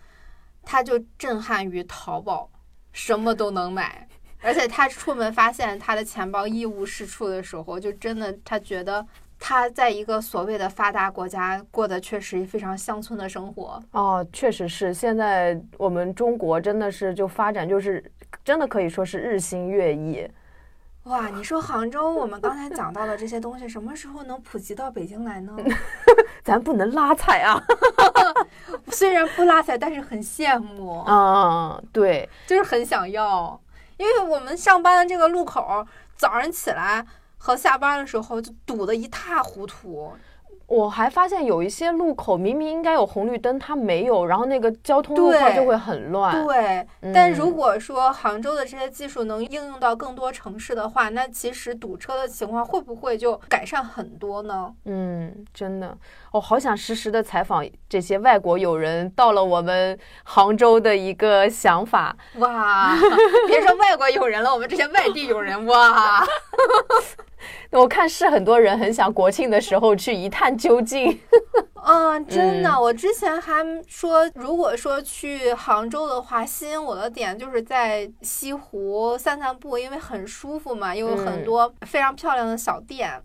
[0.64, 2.50] 他就震撼于淘宝，
[2.92, 4.08] 什么都能买，
[4.42, 9.06] 而且他出门发现他的钱包一无是处的时候，就真的他觉得。
[9.46, 14.94] 他在一个所谓的发达国家过的确实非常乡村的生活哦，确实是。
[14.94, 18.02] 现在我们中国真的是就发展，就是
[18.46, 20.26] 真的可以说是日新月异。
[21.04, 25.54] 哇，你说杭州，我们刚才讲到的这些东西，什么时候能普及到北京来呢？
[26.42, 27.62] 咱不能拉踩啊！
[28.88, 31.04] 虽然不拉踩，但是很羡慕。
[31.06, 33.60] 嗯，对，就是很想要，
[33.98, 37.06] 因为我们上班的这个路口，早上起来。
[37.46, 40.14] 和下班的时候就堵得一塌糊涂。
[40.66, 46.42] 我还发现有一些路口明明应该有红绿灯，它没有，然后那个交通路况就会很乱。
[46.46, 54.74] 对，但如果说杭州的这些技术能应用到更多城市的话，那其实堵车的情况会不会就改善很多呢？
[54.86, 55.96] 嗯，真的，
[56.32, 62.16] 我好想实时的采访这些外国友人到了我们杭州的一个想法。
[62.36, 62.96] 哇，
[63.48, 66.26] 别说外国友人了，我们这些外地友人，哇。
[67.72, 71.20] 我看是很多人很想国庆的时候去一探究竟。
[71.86, 83.22] 嗯， 真的，我之前还说，如果说去杭州的话，吸引我的点就是在西湖散散步，因为很舒服嘛，又有很多非常漂亮的小店。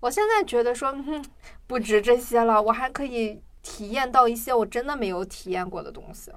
[0.00, 1.24] 我现在觉得说，嗯，
[1.66, 6.30] 不止这些了，我还可以体验到一些我真的没有体验过的东西。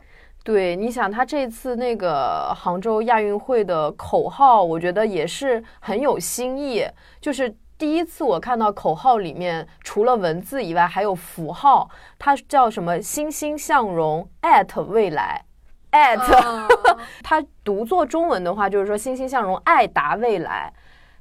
[0.51, 6.83] 对，你想他这次那个杭州亚运会的口号，我觉得也是很有新意。
[7.21, 15.45] 就是第一次我看到口号里面除了文字以外还有符号，它叫什么“欣欣向荣 ”at 未来
[15.91, 16.67] ，at””，
[17.21, 20.73] 它读作中文的话就是说“欣欣向荣，爱达未来”，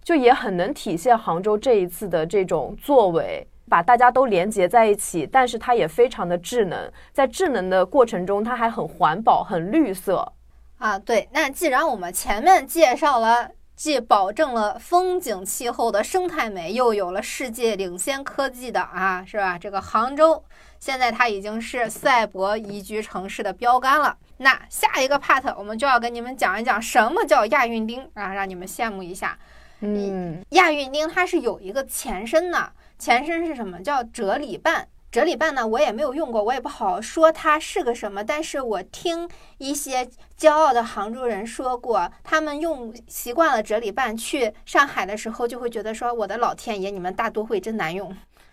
[0.02, 3.46] 就也很能体现杭州这一次的这种作为。
[3.68, 10.32] 把大家都连接在一起，但是它也非常的智能，在智能的过程中，它还很环保、很绿色
[10.78, 10.98] 啊。
[10.98, 19.56] 对，那既然我们前面介绍了，既保证了风景气候的生态美，又有了世界领先科技的啊，是吧？
[19.58, 20.42] 这个杭州
[20.80, 24.16] 现在它已经是赛博宜居城市的标杆了。
[24.38, 29.38] 那下一个 part 我们就要跟你们讲一讲什么叫亚运丁啊，让你们羡慕一下。
[29.80, 32.72] 嗯，亚运丁它是有一个前身的。
[32.98, 33.80] 前身是什么？
[33.80, 34.88] 叫哲理办。
[35.10, 38.22] 哲理办呢，我也没有用过，我也不好说它是个什么。
[38.22, 40.06] 但是我听一些
[40.38, 48.14] 骄傲的杭州人说过，他们用习惯了哲理办，去上海的时候就会觉得说：“我的老天爷，你们大都会真难用。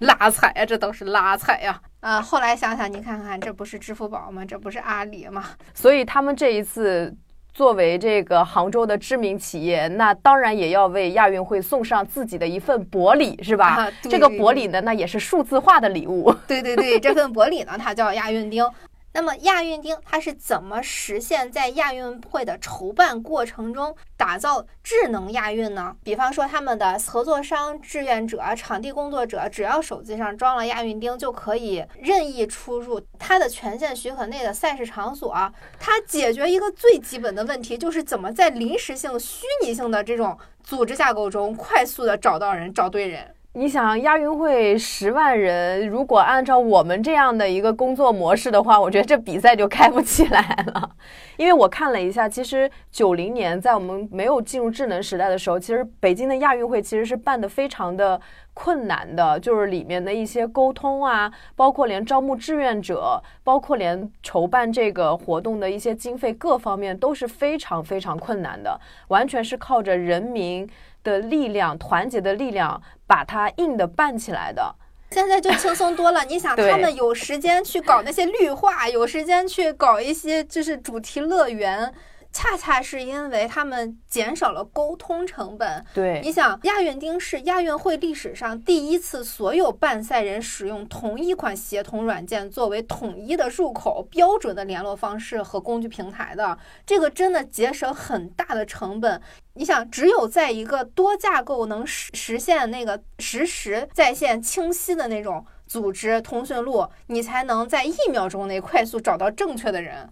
[0.00, 1.80] 拉踩呀，这都是拉踩呀！
[2.00, 4.44] 啊，后来想想，你看看，这不是支付宝吗？
[4.44, 5.42] 这不是阿里吗？
[5.72, 7.16] 所以他们这一次。
[7.54, 13.88] 作为这个杭州的知名企业，那当然也要为亚运会送上自己的一份薄礼，是吧？
[14.02, 16.34] 这个薄礼呢，那也是数字化的礼物。
[16.48, 18.68] 对对对，这份薄礼呢，它叫亚运钉。
[19.16, 25.96] 那么亚运钉它是怎么实现，在亚运会的筹办过程中打造智能亚运呢？
[26.02, 35.32] 比方说，他们的合作商、志愿者、场地工作者，只要手机上装了亚运钉，就可以任意出入它的权限许可内的赛事场所。
[35.78, 43.32] 它解决一个最基本的问题，就是怎么在临时性、虚拟性的这种组织架构中，快速的找到人、找对人。
[43.56, 50.40] 你想亚运会十万人，如果按照我们这样的一个工作模式的话，我觉得这比赛就开不起来
[50.74, 50.90] 了。
[51.36, 58.20] 因为我看了一下，其实九零年在我们没有进入智能时代的时候，其实北京的亚运会其实是办得非常的
[58.54, 70.68] 困难的，就是里面的一些沟通啊，包括连招募志愿者，包括连筹办这个活动的一些经费各方面都是非常非常困难的，完全是靠着人民。
[71.04, 74.74] 的力量，团结的力量，把它硬的办起来的。
[75.10, 76.24] 现在就轻松多了。
[76.26, 81.94] 你想，他们有时间去搞那些绿化，有时间去搞一些就是主题乐园。
[82.34, 85.82] 恰恰是因为他们减少了沟通成本。
[85.94, 99.22] 对，你想，亚运钉是亚运会历史上第一次所有办赛人使用同一款协同软件作为统一的入口、标准的联络方式和工具平台的，这个真的节省很大的成本。
[99.54, 110.10] 你想，只有在一个多架构能实实现那个实时在线清晰的那种组织通讯录，你才能在一秒钟内快速找到正确的人。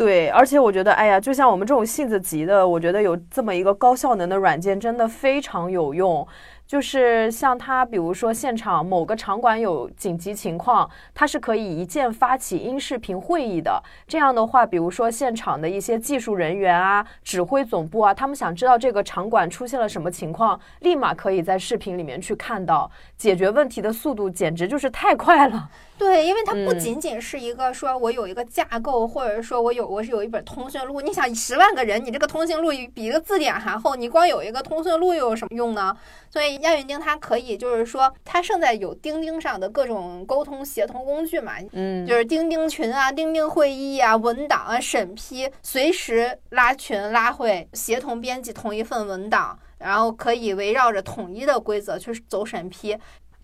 [0.00, 6.26] 对，而且我觉得，哎呀，就像我们这种性子急的，我觉得有这么一个高效能的软件，真的非常有用。
[6.66, 13.82] 就是像它，比如说现场某个场馆有紧急情况，它是可以一键发起音视频会议的。
[14.06, 25.68] 这样的话，比如说现场的一些技术人员啊、指挥总部啊，他们想知道这个场馆出现了什么情况，立马可以在视频里面去看到，解决问题的速度简直就是太快了。
[26.00, 31.02] 对，因为它不仅仅是一个说我有一个架构，或者说我有我是有一本通讯录。
[31.02, 35.94] 你想十万个人，你这个通讯录比一个字典还厚，你光有一个通讯录又有什么用呢？
[36.30, 52.96] 所以亚运钉它可以就是说，它胜在有钉钉上的各种沟通协同工具嘛，嗯，就是钉钉群啊、钉钉会议啊、文档啊审批，随时拉群拉会，协同编辑同一份文档，然后可以围绕着统一的规则去走审批。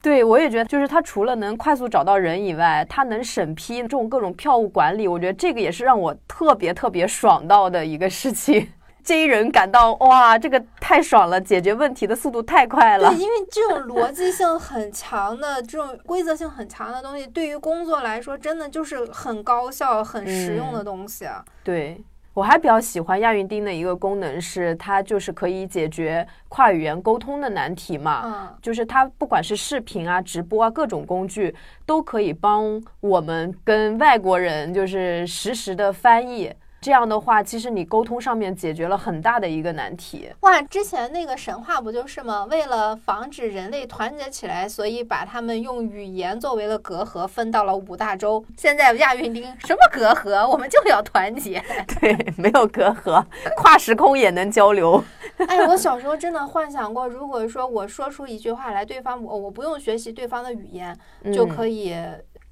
[0.06, 8.68] 对，我也觉得，就是它除了能快速找到人以外，它能审批这种各种票务管理，我觉得这个也是让我特别特别爽到的一个事情。
[9.02, 13.08] 这一人感到哇，这个太爽了，解决问题的速度太快了。
[13.08, 21.26] 对，因为这种逻辑性很强的、这种规则性很强的东西，对于工作来说，真的就是很高效、很实用的东西。
[21.64, 22.00] 对。
[22.36, 28.20] 我还比较喜欢亚运钉的一个功能是，它就是可以解决跨语言沟通的难题嘛。
[28.26, 31.54] 嗯，就是它不管是视频啊、直播啊，各种工具
[31.86, 36.52] 都可以帮我们跟外国人就是实时的翻译。
[36.86, 40.30] 这样的话，其实你沟通上面解决了很大的一个难题。
[40.42, 42.46] 哇，之前那个神话不就是吗？
[42.48, 48.44] 为了防止人类团结起来，所以把他们用语言作为了隔阂，分到了五大洲。
[48.56, 50.48] 现在亚运丁什么隔阂？
[50.48, 51.60] 我们就要团结。
[51.98, 53.20] 对，没有隔阂，
[53.56, 55.02] 跨时空也能交流。
[55.48, 60.96] 哎，我小时候真的幻想过，如果说我说出一句话来，对方我我不用学习对方的语言
[61.34, 61.96] 就可以。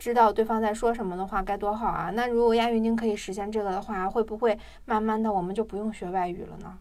[0.04, 2.10] 知道对方在说什么的话该多好啊！
[2.14, 6.76] 那如果押韵钉可以实现这个的话，会不会慢慢的我们就不用学外语了呢？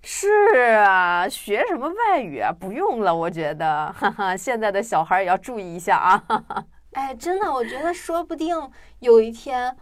[0.00, 0.30] 是
[0.78, 2.50] 啊，学什么外语啊？
[2.58, 6.24] 不用了，我觉得，哈哈，现在的小孩也要注意一下啊！
[6.26, 6.64] 哈哈。
[6.92, 8.56] 哎，真的，我觉得说不定
[9.00, 9.76] 有一天。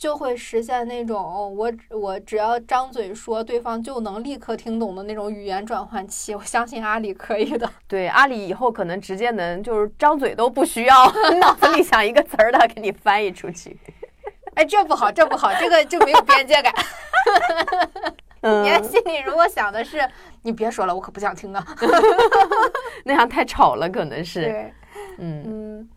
[0.00, 6.34] 就会实现那种我我只要张嘴说，对方就能立刻听懂的那种语言转换器。
[6.34, 7.70] 我相信阿里可以的。
[7.86, 13.78] 对，阿里以后可能直接能就是张嘴都不需要，脑子里想一个词儿，他 给你翻译出去。
[14.54, 16.72] 哎，这不好，这不好，这个就没有边界感。
[18.40, 20.00] 你的心里如果想的是，
[20.40, 21.62] 你别说了，我可不想听啊。
[23.04, 24.44] 那样太吵了，可能是。
[24.44, 24.74] 对，
[25.18, 25.88] 嗯嗯。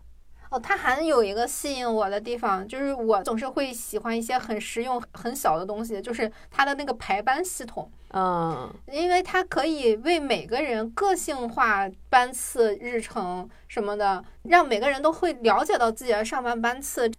[0.58, 7.90] 它还有一个吸引我的地方，就是我总是会喜欢一些很实用、很小的东西，就是它的那个排班系统。
[8.16, 17.10] 嗯，因为它可以为每个人个性化班次、日程什么的，让每个人都会了解到自己的上班班次。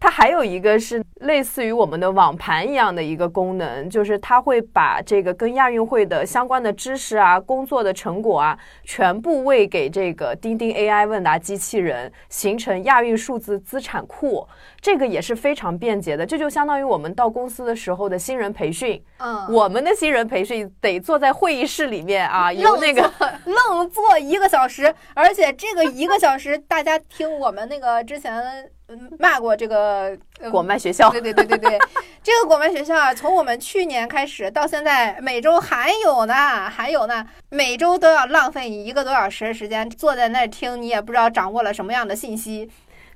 [0.00, 14.46] 它还有一个是类似于我们的网盘一样的一个功能，就是它会把这个跟亚运会的相关的知识啊、工作的成果啊，全部喂给这个钉钉 AI 问答机器人，形成亚运数字资产库。
[14.80, 19.02] 这个也是非常便捷的，这就相当于我们到公司的时候的新人培训。
[19.16, 23.10] 嗯，我们的新人培训得坐在会议室里面啊，有那个
[23.46, 28.70] 愣坐一个小时，而且这个一个小时，大家听我们那个之前
[29.18, 30.16] 骂过这个
[30.50, 31.10] 果麦学校。
[31.10, 31.78] 对对对对对，
[32.22, 36.34] 这个果麦学校啊，从我们去年开始到现在，每周还有呢，
[36.68, 42.70] 还有呢，每周都要浪费你一个多小时的时间坐在那儿听，你也不知道掌握了什么样的信息。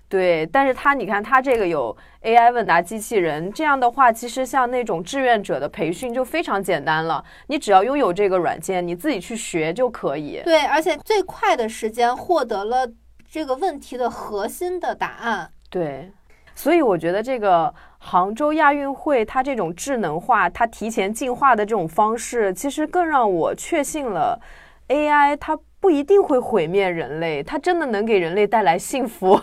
[0.08, 7.22] 对，但是它，你看它这个有 AI 问答机器人，这样的话，其实像那种志愿者的培训就非常简单了。
[7.48, 10.40] 你只要拥有这个软件，你自己去学就可以。
[10.44, 12.88] 对，而且最快的时间获得了
[13.30, 15.50] 这个问题的核心的答案。
[15.68, 16.10] 对，
[16.54, 24.40] 所以我觉得这个杭州亚运会它这种智能化、它提前进化的这种方式，其实更让我确信了
[24.88, 29.38] AI 它不一定会毁灭人类，它真的能给人类带来幸福。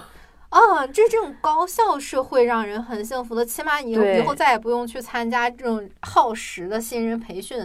[0.55, 7.61] 啊，这这种高效是会让人很幸福的，起码你以后再也不用去参加这种耗时的新人培训。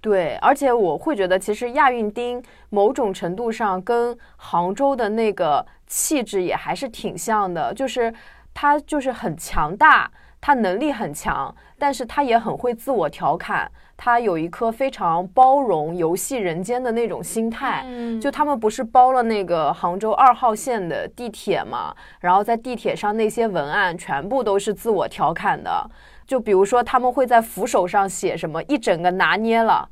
[0.00, 2.40] 对，而且我会觉得，其实亚运丁
[2.70, 8.14] 某种程度上跟杭州的那个气质也还是挺像的，就是
[8.54, 10.08] 他就是很强大。
[10.40, 13.66] 他能力很强，但是他也很会自我调侃，
[13.96, 17.84] 他有一颗非常包容游戏人间的那种心态。
[17.86, 25.90] 嗯就他们不是包了那个杭州二号线的地铁嘛，然后在地铁上那些文案全部都是自我调侃的。
[26.26, 29.86] 就比如说，他们会在扶手上写什么“一整个拿捏了”，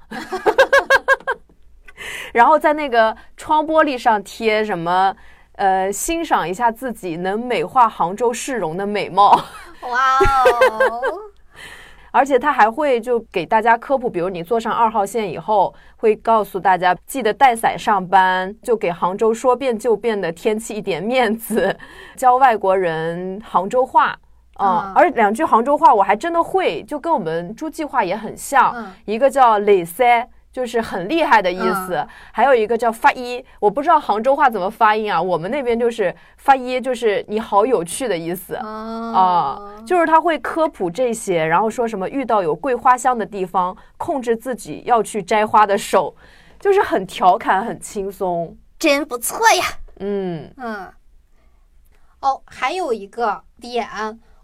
[2.32, 5.14] 然后在那个窗玻璃上贴什么
[5.56, 9.38] “呃，欣赏一下自己能美化杭州市容的美貌”。
[9.90, 10.18] 哇
[10.88, 11.02] 哦，
[12.12, 21.76] 而且他还会就给大家科普，比如你坐上二号线以后，会告诉大家记得带伞上班，就给杭州说变就变的天气一点面子，
[22.14, 24.16] 教外国人杭州话。
[24.56, 28.72] 啊、啊而两句杭州话我还真的会，就跟我们诸暨话也很像。
[28.76, 38.54] 嗯一个叫磊塞，就是很厉害的意思；嗯还有一个叫发一，我不知道杭州话怎么发音啊，我们那边就是发一，就是你好有趣的意思。
[38.56, 38.68] 啊
[39.12, 46.14] 啊，就是他会科普这些，然后说什么遇到有桂花香的地方，控制自己要去摘花的手，
[46.60, 48.56] 就是很调侃、很轻松。
[48.78, 49.64] 真不错呀。
[50.00, 50.92] 嗯嗯，
[52.20, 53.86] 哦，还有一个点，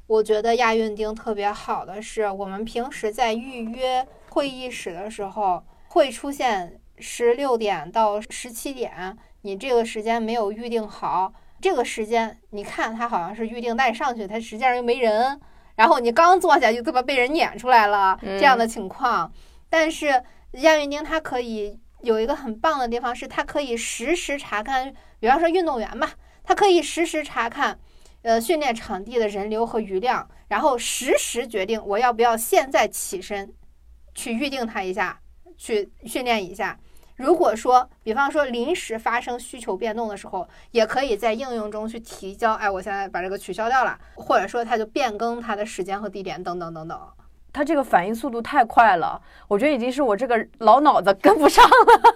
[0.06, 15.40] 我觉得亚运丁特别好的是，我们平时在预约会议室的时候，会出现十六点到十七点，你这个时间没有预定好，这个时间你看它好像是预定，带上去它实际上又没人，
[15.76, 19.32] 然后你刚坐下就这么被人撵出来了，这样的情况。
[19.68, 20.22] 但是
[20.52, 26.12] 亚运丁它可以有一个很棒的地方，是它可以实时查看，比方说运动员吧，
[26.42, 27.78] 它可以实时查看，
[28.22, 33.52] 呃，训练场地的人流和余量，然后实时决定我要不要现在起身
[34.14, 35.20] 去预定它一下，
[35.58, 36.78] 去训练一下。
[37.16, 46.96] 如果说，比方说临时发生需求变动的时候，也可以在应用中去提交，哎，我现在把这个取消掉了，或者说它就变更它的时间和地点等等等等。
[47.52, 52.14] 它这个反应速度太快了，我觉得已经是我这个老脑子跟不上了。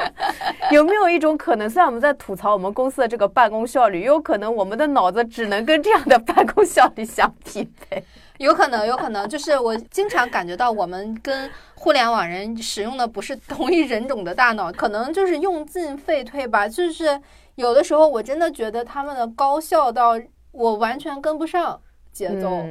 [0.70, 8.04] 有没有一种可能，虽然我们在吐槽我们公司的这个办公效率，也有可能我们的脑子只能跟这样的办公效率相匹配？
[8.38, 16.68] 有可能，有可能，就是我经常感觉到我们跟互联网人使用的不是同一人种的大脑，可能就是用进废退吧。
[16.68, 17.20] 就是
[17.54, 20.20] 有的时候我真的觉得他们的高效到
[20.52, 21.80] 我完全跟不上
[22.12, 22.64] 节奏。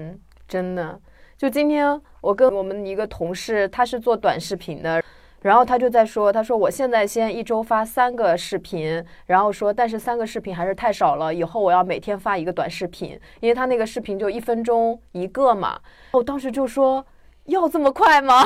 [0.47, 0.99] 真的。
[1.37, 5.03] 就今天我跟我们一个同事，他是做短视频的，
[5.45, 15.79] 然后他就在说，他说我现在先一周发三个视频，然后说但是三个视频还是太少了，以后我要每天发一个短视频，因为他那个视频就一分钟一个嘛。
[16.13, 17.05] 我当时就说
[17.45, 18.43] 要这么快吗？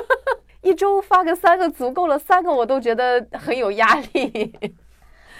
[0.64, 4.74] 一周发个三个足够了，三个我都觉得很有压力。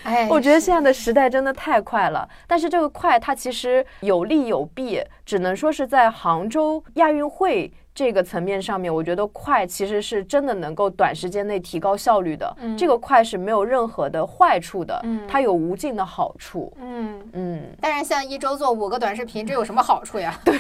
[0.03, 12.57] 哎，我觉得现在的时代真的太快了，但是这个快它其实有利有弊，只能说是在杭州亚运会这个层面上面，我觉得快其实是真的能够短时间内提高效率的。
[12.61, 16.73] 嗯这个快是没有任何的坏处的，嗯它有无尽的好处。
[16.81, 20.39] 嗯，嗯，但是像一周做五个短视频，这有什么好处呀？
[20.45, 20.57] 对，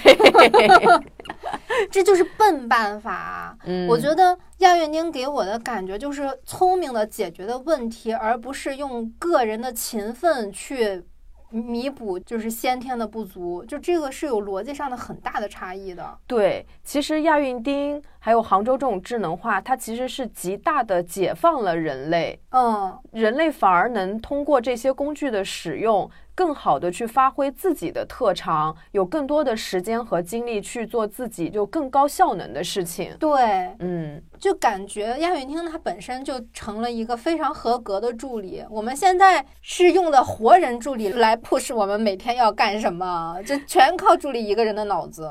[1.91, 3.57] 这就是笨办法。
[3.65, 11.03] 嗯我觉得亚运丁给我的感觉就是聪明的解决的问题，而不是用个人的勤奋去
[11.51, 13.65] 弥补就是先天的不足。
[13.65, 16.19] 就这个是有逻辑上的很大的差异的。
[16.27, 22.39] 对，其实亚运钉还有杭州这种智能化，它其实是极大的解放了人类。
[22.51, 33.17] 嗯，人类反而能通过这些工具的使用，更好的去发挥自己的特长，有更多的时间和精力去做自己就更高效能的事情。
[33.19, 38.63] 对，嗯，就感觉亚运厅它本身就成了一个非常合格的助理。
[38.71, 45.31] 我们现在是用的活人助理来 push 我们每天要干什么，这全靠助理一个人的脑子。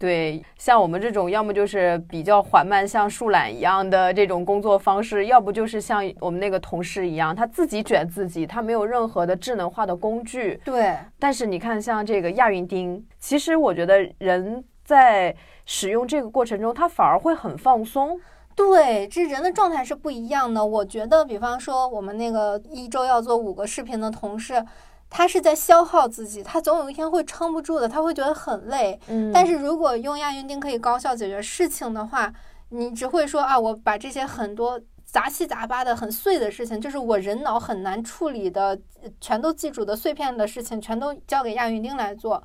[0.00, 10.58] 对，像我们这种，要么就是比较缓慢，像树懒一样的这种工作方式，要不就是像我们那个同事一样，他自己卷自己，他没有任何的智能化的工具。
[10.64, 15.36] 对，但是你看，像这个亚运钉，其实我觉得人在
[15.66, 18.18] 使用这个过程中，他反而会很放松。
[18.56, 20.64] 对，这人的状态是不一样的。
[20.64, 24.64] 我觉得，比方说我们那个一周要做五个视频的同事，
[25.10, 28.98] 他是在消耗自己，他总有一天会撑不住的，他会觉得很累。
[29.08, 32.32] 嗯但是如果用亚运钉可以高效解决事情的话，
[32.68, 42.40] 你只会说啊，我把这些很多杂七杂八的、很碎的事情，就是我人脑很难处理的、呃全都记住的碎片的事情，全都交给亚运钉来做，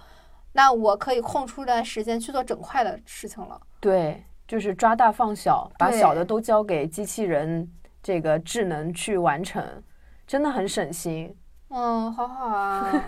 [0.53, 3.61] 那我可以空出来时间去做整块的事情了。
[3.79, 7.69] 对，就是抓大放小，把小的都交给机器人
[8.01, 9.83] 这个智能去完成，
[10.25, 11.35] 真的很省心。
[11.69, 13.05] 嗯，好好啊。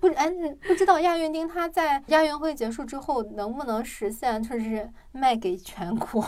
[0.00, 0.30] 不，哎，
[0.66, 6.22] 不知道亚运丁它在亚运会结束之后能不能实现，就是卖给全国。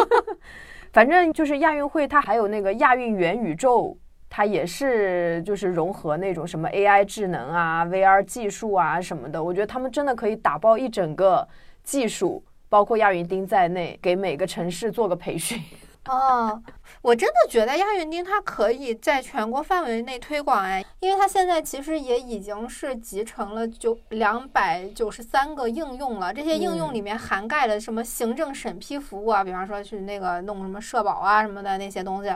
[0.92, 3.96] 反正就是亚运会，它还有那个亚运元宇宙，
[4.28, 9.42] 它也是就是融合那种什么 AI 智能啊、VR 技术啊什么的。
[9.42, 11.46] 我觉得他们真的可以打包一整个
[11.82, 15.60] 技术，包括亚运丁在内，给每个城市做个培训。
[16.08, 16.62] 哦，
[17.02, 26.32] 我真的觉得亚运钉它可以在全国范围内推广哎，因为它现在其实也已经是集成了九两百九十三个应用了。
[26.32, 32.34] 这些应用里面涵盖了什么行政审批服务啊，比方说去那个弄什么社保啊什么的那些东西。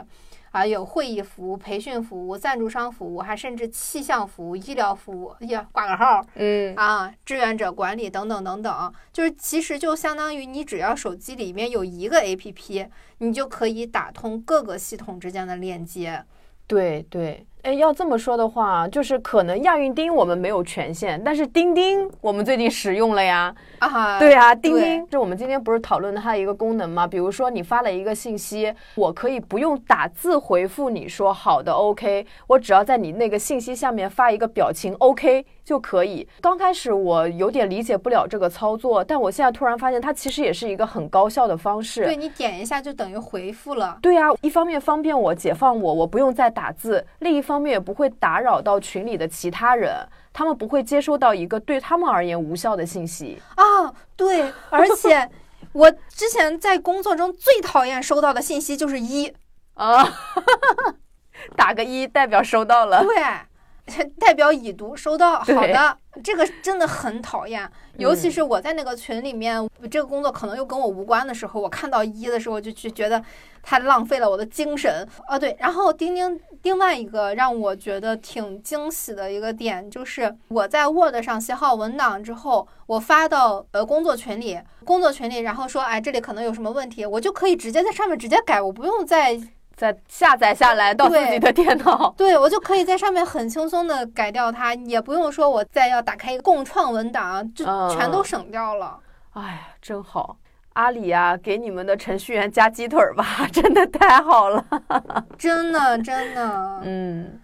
[0.53, 12.87] 啊，有会议服务、培训服务、赞助商服务，还甚至气象服务、医疗服务，呀，挂个号，嗯啊，志愿者管理等等等等，就是其实就相当于你只要手机里面有一个 APP，
[13.17, 16.23] 你就可以打通各个系统之间的链接。
[16.67, 17.45] 对对。
[17.63, 23.55] 哎，要这么说的话，就是可能亚运钉我们没有权限，但是钉钉我们最近使用了呀。
[23.79, 27.07] 啊，对啊，钉钉是我们今天不是讨论它的一个功能吗？
[27.07, 36.27] 比如说你发了一个信息，我可以不用打字回复你说好的 OK，我只要在你那个信息下面发一个表情 OK 就可以。
[36.41, 42.03] 刚开始我有点理解不了这个操作，但我现在突然发现它其实也是一个很高效的方式。
[42.03, 43.97] 对你点一下就等于回复了。
[44.01, 47.53] 对啊，一方面方便我解放我，我不用再打字；另一方。
[47.53, 49.93] 方面也不会打扰到群里的其他人，
[50.33, 53.93] 他们不会接收到一个对他们而言无效的信息啊。
[54.15, 55.29] 对，而且
[55.71, 59.31] 我之前在工作中最讨厌收到的信息就是一
[59.75, 60.03] 啊，
[61.55, 63.13] 打个一代表收到了，对，
[64.19, 65.97] 代表已读收到，好的。
[66.23, 67.67] 这个真的很讨厌，
[67.97, 73.19] 尤其是我在那个群里面，这个工作可能又跟我无关的时候，我看到一的时候就去觉得
[73.63, 75.07] 太浪费了我的精神。
[75.25, 89.41] 啊，对，然后钉钉另外一个让我觉得挺惊喜的一个点，就是我在 Word 上写好文档之后，我发到呃工作群里，工作群里，然后说，哎，这里可能有什么问题，我就可以直接在上面直接改，我不用再。
[89.75, 98.99] 再下载下来到自己的电脑， 对我就可以在上面很轻松的改掉它，也不用说我再要打开一个共创文档，就全都省掉了。
[99.31, 100.37] 哎呀，真好！
[100.73, 104.65] 阿里啊，给你们的程序员加鸡腿吧， 真的太好了，
[105.37, 106.79] 真的真的。
[106.83, 107.39] 嗯，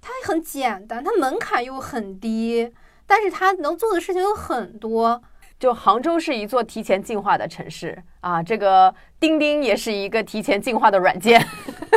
[0.00, 2.72] 它很简单，它门槛又很低，
[3.06, 5.22] 但是它能做的事情有很多。
[5.64, 11.42] 就杭州是一座提前进化的城市啊，这个钉钉也是一个提前进化的软件。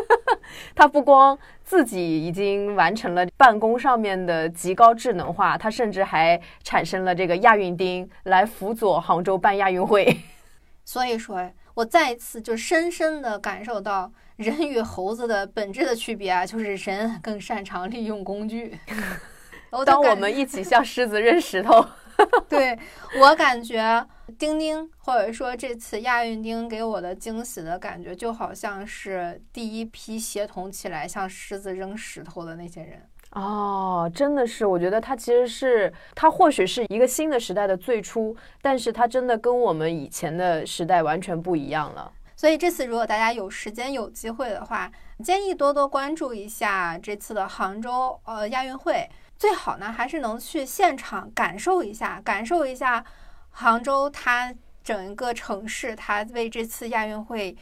[0.74, 10.18] 它不光自己已经完成了办公上面的极高智能化，它甚至还产生了这个亚运钉来辅佐杭州办亚运会。
[10.86, 18.80] 所以说，我再一次就深深的感受到人与猴子的本质的区别啊，就是人更擅长利用工具。
[19.86, 21.86] 当我们一起向狮子扔石头。
[22.50, 22.78] 对
[23.20, 24.06] 我感觉，
[24.38, 33.02] 钉钉或者说这次亚运钉给我的惊喜的感觉，就好像是第一批协同起来向狮子扔石头的那些人
[33.32, 42.12] 哦，真的是，我觉得它其实是它或许是一个新的时代的最初，但是它真的跟我们以前的时代完全不一样了。
[42.36, 44.92] 所以这次如果大家有时间有机会的话，
[45.24, 49.08] 建议多多关注一下这次的杭州呃亚运会。
[49.38, 53.04] 最好呢，还是能去现场感受一下，感受一下
[53.50, 57.56] 杭州它整一个城市，它为这次亚运会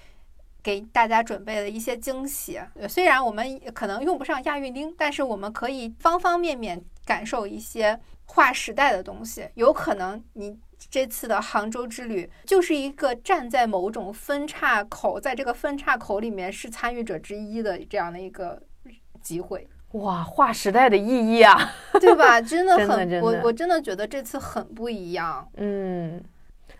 [0.64, 2.60] 给大家准备的一些惊喜。
[2.88, 9.50] 虽然我们可能用不上亚运钉，但是我们可以方方面面感受一些划时代的东西。
[9.56, 10.58] 有可能你
[10.90, 18.62] 这次的杭州之旅就是一个站在某种分岔口，在这个分岔口里面是参与者之一的这样的一个
[19.22, 19.68] 机会。
[19.96, 21.58] 哇，划时代的意义啊，
[22.00, 22.40] 对吧？
[22.42, 25.48] 真的很，我我真的觉得这次很不一样。
[25.58, 26.24] 嗯，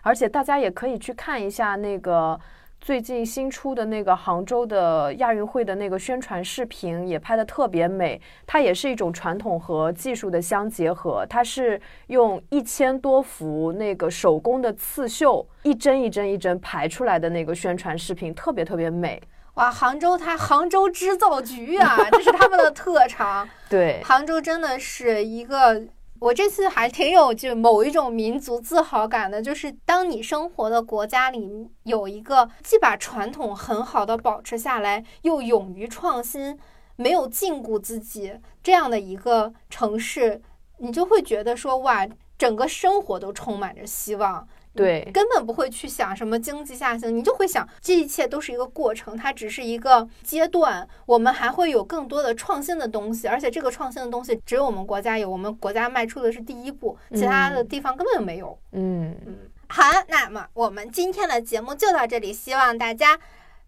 [0.02, 2.38] 而且大家也可以去看一下那个
[2.80, 8.20] 最近新出的那个杭州的亚运会的那个宣传视频，也拍的特别美。
[8.46, 19.20] 它也是一种传统和技术的相结合，它是用一千多幅那个手工的刺绣，一针一针一针排出来的那个宣传视频，特别特别美。
[19.56, 23.48] 哇，杭州它杭州织造局啊，这是他们的特长。
[23.70, 25.82] 对，杭州真的是一个，
[26.18, 36.58] 我这次还挺有就某一种民族自豪感的，就是当你生活的国家里有一个既把传统很好的保持下来，又勇于创新，
[36.96, 40.42] 没有禁锢自己这样的一个城市，
[40.80, 44.46] 你就会觉得说哇，整个生活都充满着希望。
[44.76, 58.58] 对，根本不会去想什么经济下行，你就会想这一切都是一个过程，它只是一个阶段，我们还会有更多的创新的东西，而且这个创新的东西只有我们国家有，我们国家迈出的是第一步，其他的地方根本就没有。
[58.72, 63.18] 嗯嗯，好，那么我们今天的节目就到这里，希望大家。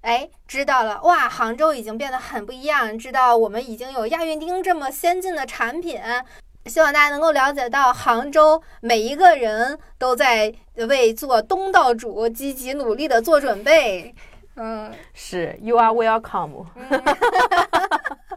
[0.03, 1.29] 哎，知道了哇！
[1.29, 6.01] 杭州已经变得很不一样，知道我们已经有亚运钉这么先进的产品。
[6.67, 10.55] 希望大家能够了解到，杭州每一个人都在
[10.87, 14.15] 为做东道主积极努力的做准备。
[14.57, 16.67] 嗯，是，You are welcome。